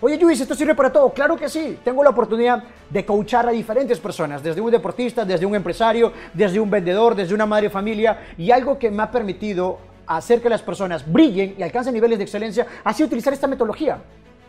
Oye, 0.02 0.16
Luis, 0.16 0.40
¿esto 0.40 0.54
sirve 0.54 0.74
para 0.74 0.90
todo? 0.90 1.10
Claro 1.10 1.36
que 1.36 1.46
sí. 1.50 1.78
Tengo 1.84 2.02
la 2.02 2.08
oportunidad 2.08 2.64
de 2.88 3.04
coachar 3.04 3.46
a 3.46 3.52
diferentes 3.52 4.00
personas, 4.00 4.42
desde 4.42 4.58
un 4.62 4.70
deportista, 4.70 5.26
desde 5.26 5.44
un 5.44 5.54
empresario, 5.54 6.10
desde 6.32 6.58
un 6.58 6.70
vendedor, 6.70 7.14
desde 7.14 7.34
una 7.34 7.44
madre 7.44 7.68
familia. 7.68 8.18
Y 8.38 8.50
algo 8.50 8.78
que 8.78 8.90
me 8.90 9.02
ha 9.02 9.10
permitido 9.10 9.78
hacer 10.06 10.40
que 10.40 10.48
las 10.48 10.62
personas 10.62 11.04
brillen 11.10 11.54
y 11.58 11.62
alcancen 11.62 11.92
niveles 11.92 12.16
de 12.16 12.24
excelencia 12.24 12.66
ha 12.82 12.94
sido 12.94 13.08
utilizar 13.08 13.34
esta 13.34 13.46
metodología. 13.46 13.98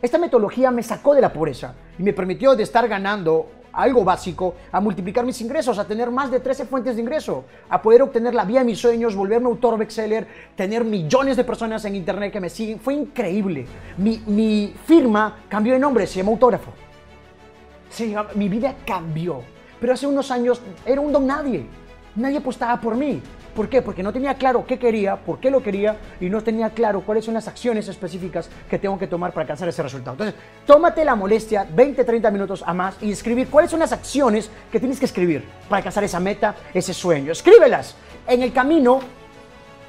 Esta 0.01 0.17
metodología 0.17 0.71
me 0.71 0.83
sacó 0.83 1.13
de 1.13 1.19
la 1.19 1.33
pobreza 1.33 1.73
y 1.99 2.03
me 2.03 2.13
permitió 2.13 2.55
de 2.55 2.63
estar 2.63 2.87
ganando 2.87 3.49
algo 3.73 4.03
básico, 4.03 4.55
a 4.71 4.79
multiplicar 4.79 5.25
mis 5.25 5.39
ingresos, 5.41 5.77
a 5.77 5.85
tener 5.85 6.11
más 6.11 6.31
de 6.31 6.39
13 6.39 6.65
fuentes 6.65 6.95
de 6.95 7.01
ingreso, 7.01 7.45
a 7.69 7.81
poder 7.81 8.01
obtener 8.01 8.33
la 8.33 8.45
vía 8.45 8.59
de 8.59 8.65
mis 8.65 8.79
sueños, 8.79 9.15
volverme 9.15 9.47
autor 9.47 9.77
bestseller, 9.77 10.27
tener 10.55 10.83
millones 10.83 11.37
de 11.37 11.43
personas 11.43 11.85
en 11.85 11.95
internet 11.95 12.31
que 12.31 12.39
me 12.39 12.49
siguen. 12.49 12.79
Fue 12.79 12.93
increíble. 12.93 13.65
Mi, 13.97 14.21
mi 14.27 14.73
firma 14.85 15.39
cambió 15.47 15.73
de 15.73 15.79
nombre, 15.79 16.07
se 16.07 16.17
llama 16.17 16.31
Autógrafo. 16.31 16.71
Sí, 17.89 18.15
mi 18.35 18.49
vida 18.49 18.75
cambió. 18.85 19.41
Pero 19.79 19.93
hace 19.93 20.07
unos 20.07 20.31
años 20.31 20.61
era 20.85 21.01
un 21.01 21.11
don 21.11 21.27
nadie. 21.27 21.65
Nadie 22.15 22.37
apostaba 22.37 22.79
por 22.79 22.95
mí. 22.95 23.21
¿Por 23.55 23.67
qué? 23.67 23.81
Porque 23.81 24.01
no 24.01 24.13
tenía 24.13 24.35
claro 24.35 24.65
qué 24.65 24.79
quería, 24.79 25.17
por 25.17 25.39
qué 25.39 25.51
lo 25.51 25.61
quería 25.61 25.97
y 26.21 26.29
no 26.29 26.41
tenía 26.41 26.69
claro 26.69 27.01
cuáles 27.01 27.25
son 27.25 27.33
las 27.33 27.47
acciones 27.47 27.87
específicas 27.87 28.49
que 28.69 28.79
tengo 28.79 28.97
que 28.97 29.07
tomar 29.07 29.31
para 29.31 29.41
alcanzar 29.41 29.67
ese 29.67 29.83
resultado. 29.83 30.13
Entonces, 30.13 30.35
tómate 30.65 31.03
la 31.03 31.15
molestia 31.15 31.67
20, 31.69 32.03
30 32.03 32.31
minutos 32.31 32.63
a 32.65 32.73
más 32.73 32.95
y 33.01 33.11
escribir 33.11 33.49
cuáles 33.49 33.69
son 33.69 33.81
las 33.81 33.91
acciones 33.91 34.49
que 34.71 34.79
tienes 34.79 34.99
que 34.99 35.05
escribir 35.05 35.43
para 35.67 35.77
alcanzar 35.77 36.03
esa 36.05 36.19
meta, 36.19 36.55
ese 36.73 36.93
sueño. 36.93 37.33
Escríbelas. 37.33 37.95
En 38.25 38.41
el 38.41 38.53
camino 38.53 39.01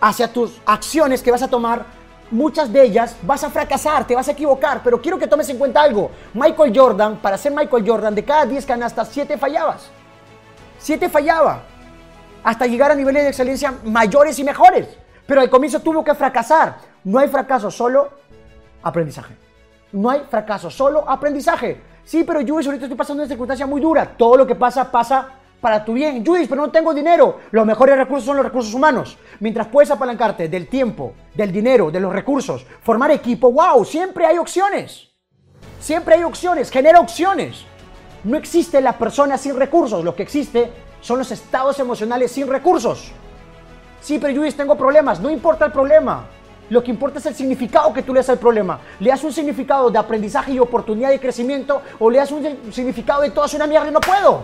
hacia 0.00 0.32
tus 0.32 0.60
acciones 0.66 1.22
que 1.22 1.30
vas 1.30 1.42
a 1.42 1.48
tomar, 1.48 1.86
muchas 2.32 2.72
de 2.72 2.82
ellas 2.82 3.14
vas 3.22 3.44
a 3.44 3.50
fracasar, 3.50 4.06
te 4.06 4.16
vas 4.16 4.26
a 4.26 4.32
equivocar, 4.32 4.80
pero 4.82 5.00
quiero 5.00 5.18
que 5.18 5.28
tomes 5.28 5.48
en 5.50 5.58
cuenta 5.58 5.82
algo. 5.82 6.10
Michael 6.34 6.72
Jordan, 6.74 7.18
para 7.18 7.38
ser 7.38 7.52
Michael 7.52 7.84
Jordan, 7.86 8.14
de 8.14 8.24
cada 8.24 8.44
10 8.44 8.66
canastas, 8.66 9.08
7 9.12 9.38
fallabas. 9.38 9.88
7 10.80 11.08
fallaba 11.08 11.71
hasta 12.44 12.66
llegar 12.66 12.90
a 12.90 12.94
niveles 12.94 13.22
de 13.22 13.28
excelencia 13.28 13.74
mayores 13.84 14.38
y 14.38 14.44
mejores. 14.44 14.88
Pero 15.26 15.40
al 15.40 15.50
comienzo 15.50 15.80
tuvo 15.80 16.02
que 16.02 16.14
fracasar. 16.14 16.76
No 17.04 17.18
hay 17.18 17.28
fracaso, 17.28 17.70
solo 17.70 18.10
aprendizaje. 18.82 19.34
No 19.92 20.10
hay 20.10 20.22
fracaso, 20.28 20.70
solo 20.70 21.08
aprendizaje. 21.08 21.80
Sí, 22.04 22.24
pero 22.24 22.40
Judith, 22.40 22.66
ahorita 22.66 22.86
estoy 22.86 22.96
pasando 22.96 23.22
una 23.22 23.28
circunstancia 23.28 23.66
muy 23.66 23.80
dura. 23.80 24.16
Todo 24.16 24.36
lo 24.36 24.46
que 24.46 24.54
pasa, 24.54 24.90
pasa 24.90 25.28
para 25.60 25.84
tu 25.84 25.92
bien. 25.92 26.24
Judith, 26.26 26.48
pero 26.48 26.62
no 26.62 26.70
tengo 26.70 26.92
dinero. 26.92 27.40
Los 27.52 27.64
mejores 27.64 27.96
recursos 27.96 28.24
son 28.24 28.36
los 28.36 28.44
recursos 28.44 28.74
humanos. 28.74 29.16
Mientras 29.40 29.68
puedes 29.68 29.90
apalancarte 29.90 30.48
del 30.48 30.68
tiempo, 30.68 31.14
del 31.34 31.52
dinero, 31.52 31.90
de 31.90 32.00
los 32.00 32.12
recursos, 32.12 32.66
formar 32.82 33.10
equipo, 33.12 33.52
wow, 33.52 33.84
siempre 33.84 34.26
hay 34.26 34.38
opciones. 34.38 35.10
Siempre 35.80 36.16
hay 36.16 36.24
opciones, 36.24 36.70
genera 36.70 37.00
opciones. 37.00 37.64
No 38.24 38.36
existe 38.36 38.80
la 38.80 38.98
persona 38.98 39.36
sin 39.36 39.56
recursos, 39.56 40.04
lo 40.04 40.14
que 40.14 40.22
existe 40.22 40.70
son 41.02 41.18
los 41.18 41.30
estados 41.30 41.78
emocionales 41.78 42.32
sin 42.32 42.48
recursos. 42.48 43.12
Sí, 44.00 44.18
pero 44.18 44.32
Luis, 44.32 44.56
tengo 44.56 44.76
problemas. 44.76 45.20
No 45.20 45.30
importa 45.30 45.66
el 45.66 45.72
problema. 45.72 46.24
Lo 46.70 46.82
que 46.82 46.90
importa 46.90 47.18
es 47.18 47.26
el 47.26 47.34
significado 47.34 47.92
que 47.92 48.02
tú 48.02 48.14
le 48.14 48.20
das 48.20 48.30
al 48.30 48.38
problema. 48.38 48.80
¿Le 49.00 49.10
das 49.10 49.22
un 49.24 49.32
significado 49.32 49.90
de 49.90 49.98
aprendizaje 49.98 50.52
y 50.52 50.58
oportunidad 50.58 51.10
de 51.10 51.20
crecimiento 51.20 51.82
o 51.98 52.08
le 52.08 52.18
das 52.18 52.32
un 52.32 52.72
significado 52.72 53.20
de 53.20 53.30
todo 53.30 53.44
es 53.44 53.52
una 53.52 53.66
mierda 53.66 53.88
y 53.88 53.90
no 53.90 54.00
puedo? 54.00 54.42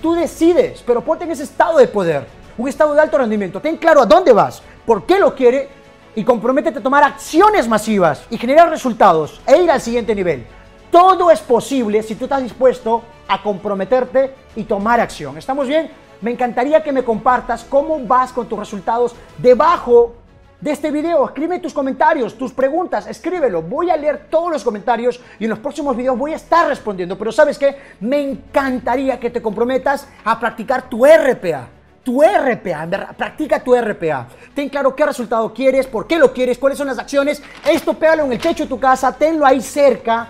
Tú 0.00 0.14
decides, 0.14 0.84
pero 0.86 1.00
ponte 1.00 1.24
en 1.24 1.32
ese 1.32 1.42
estado 1.42 1.78
de 1.78 1.88
poder, 1.88 2.26
un 2.56 2.68
estado 2.68 2.94
de 2.94 3.00
alto 3.00 3.18
rendimiento. 3.18 3.60
Ten 3.60 3.76
claro 3.76 4.02
a 4.02 4.06
dónde 4.06 4.32
vas, 4.32 4.62
por 4.84 5.04
qué 5.04 5.18
lo 5.18 5.34
quiere 5.34 5.68
y 6.14 6.22
comprométete 6.22 6.78
a 6.78 6.82
tomar 6.82 7.02
acciones 7.02 7.66
masivas 7.66 8.24
y 8.30 8.38
generar 8.38 8.70
resultados 8.70 9.40
e 9.46 9.62
ir 9.62 9.70
al 9.70 9.80
siguiente 9.80 10.14
nivel. 10.14 10.46
Todo 10.90 11.30
es 11.30 11.40
posible 11.40 12.02
si 12.02 12.14
tú 12.14 12.24
estás 12.24 12.42
dispuesto 12.42 13.02
a 13.28 13.42
comprometerte 13.42 14.32
y 14.54 14.64
tomar 14.64 15.00
acción. 15.00 15.36
¿Estamos 15.36 15.66
bien? 15.66 15.90
Me 16.20 16.30
encantaría 16.30 16.82
que 16.82 16.92
me 16.92 17.04
compartas 17.04 17.64
cómo 17.64 17.98
vas 18.00 18.32
con 18.32 18.48
tus 18.48 18.58
resultados 18.58 19.14
debajo 19.38 20.14
de 20.60 20.70
este 20.70 20.90
video. 20.90 21.26
Escribe 21.26 21.58
tus 21.58 21.74
comentarios, 21.74 22.38
tus 22.38 22.52
preguntas, 22.52 23.06
escríbelo. 23.06 23.62
Voy 23.62 23.90
a 23.90 23.96
leer 23.96 24.28
todos 24.30 24.50
los 24.50 24.64
comentarios 24.64 25.20
y 25.38 25.44
en 25.44 25.50
los 25.50 25.58
próximos 25.58 25.96
videos 25.96 26.16
voy 26.16 26.32
a 26.32 26.36
estar 26.36 26.68
respondiendo. 26.68 27.18
Pero 27.18 27.32
sabes 27.32 27.58
qué? 27.58 27.76
Me 28.00 28.20
encantaría 28.20 29.20
que 29.20 29.30
te 29.30 29.42
comprometas 29.42 30.08
a 30.24 30.38
practicar 30.40 30.88
tu 30.88 31.04
RPA. 31.04 31.68
Tu 32.02 32.22
RPA, 32.22 33.14
practica 33.16 33.62
tu 33.62 33.74
RPA. 33.74 34.28
Ten 34.54 34.68
claro 34.68 34.94
qué 34.94 35.04
resultado 35.04 35.52
quieres, 35.52 35.88
por 35.88 36.06
qué 36.06 36.20
lo 36.20 36.32
quieres, 36.32 36.56
cuáles 36.56 36.78
son 36.78 36.86
las 36.86 37.00
acciones. 37.00 37.42
Esto 37.68 37.94
pégalo 37.94 38.24
en 38.24 38.32
el 38.32 38.38
techo 38.38 38.62
de 38.62 38.68
tu 38.68 38.78
casa, 38.78 39.10
tenlo 39.10 39.44
ahí 39.44 39.60
cerca 39.60 40.28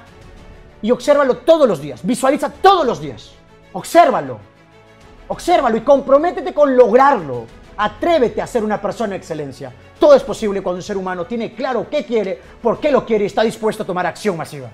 y 0.82 0.90
obsérvalo 0.90 1.38
todos 1.38 1.68
los 1.68 1.80
días. 1.80 2.00
Visualiza 2.04 2.50
todos 2.50 2.86
los 2.86 3.00
días. 3.00 3.32
Obsérvalo. 3.72 4.38
Obsérvalo 5.28 5.76
y 5.76 5.80
comprométete 5.80 6.54
con 6.54 6.76
lograrlo. 6.76 7.44
Atrévete 7.76 8.40
a 8.40 8.46
ser 8.46 8.64
una 8.64 8.80
persona 8.80 9.10
de 9.10 9.16
excelencia. 9.16 9.72
Todo 9.98 10.14
es 10.14 10.22
posible 10.22 10.62
cuando 10.62 10.78
un 10.78 10.82
ser 10.82 10.96
humano 10.96 11.26
tiene 11.26 11.54
claro 11.54 11.86
qué 11.90 12.04
quiere, 12.04 12.40
por 12.62 12.80
qué 12.80 12.90
lo 12.90 13.04
quiere 13.04 13.24
y 13.24 13.26
está 13.26 13.42
dispuesto 13.42 13.82
a 13.82 13.86
tomar 13.86 14.06
acción 14.06 14.36
masiva. 14.36 14.70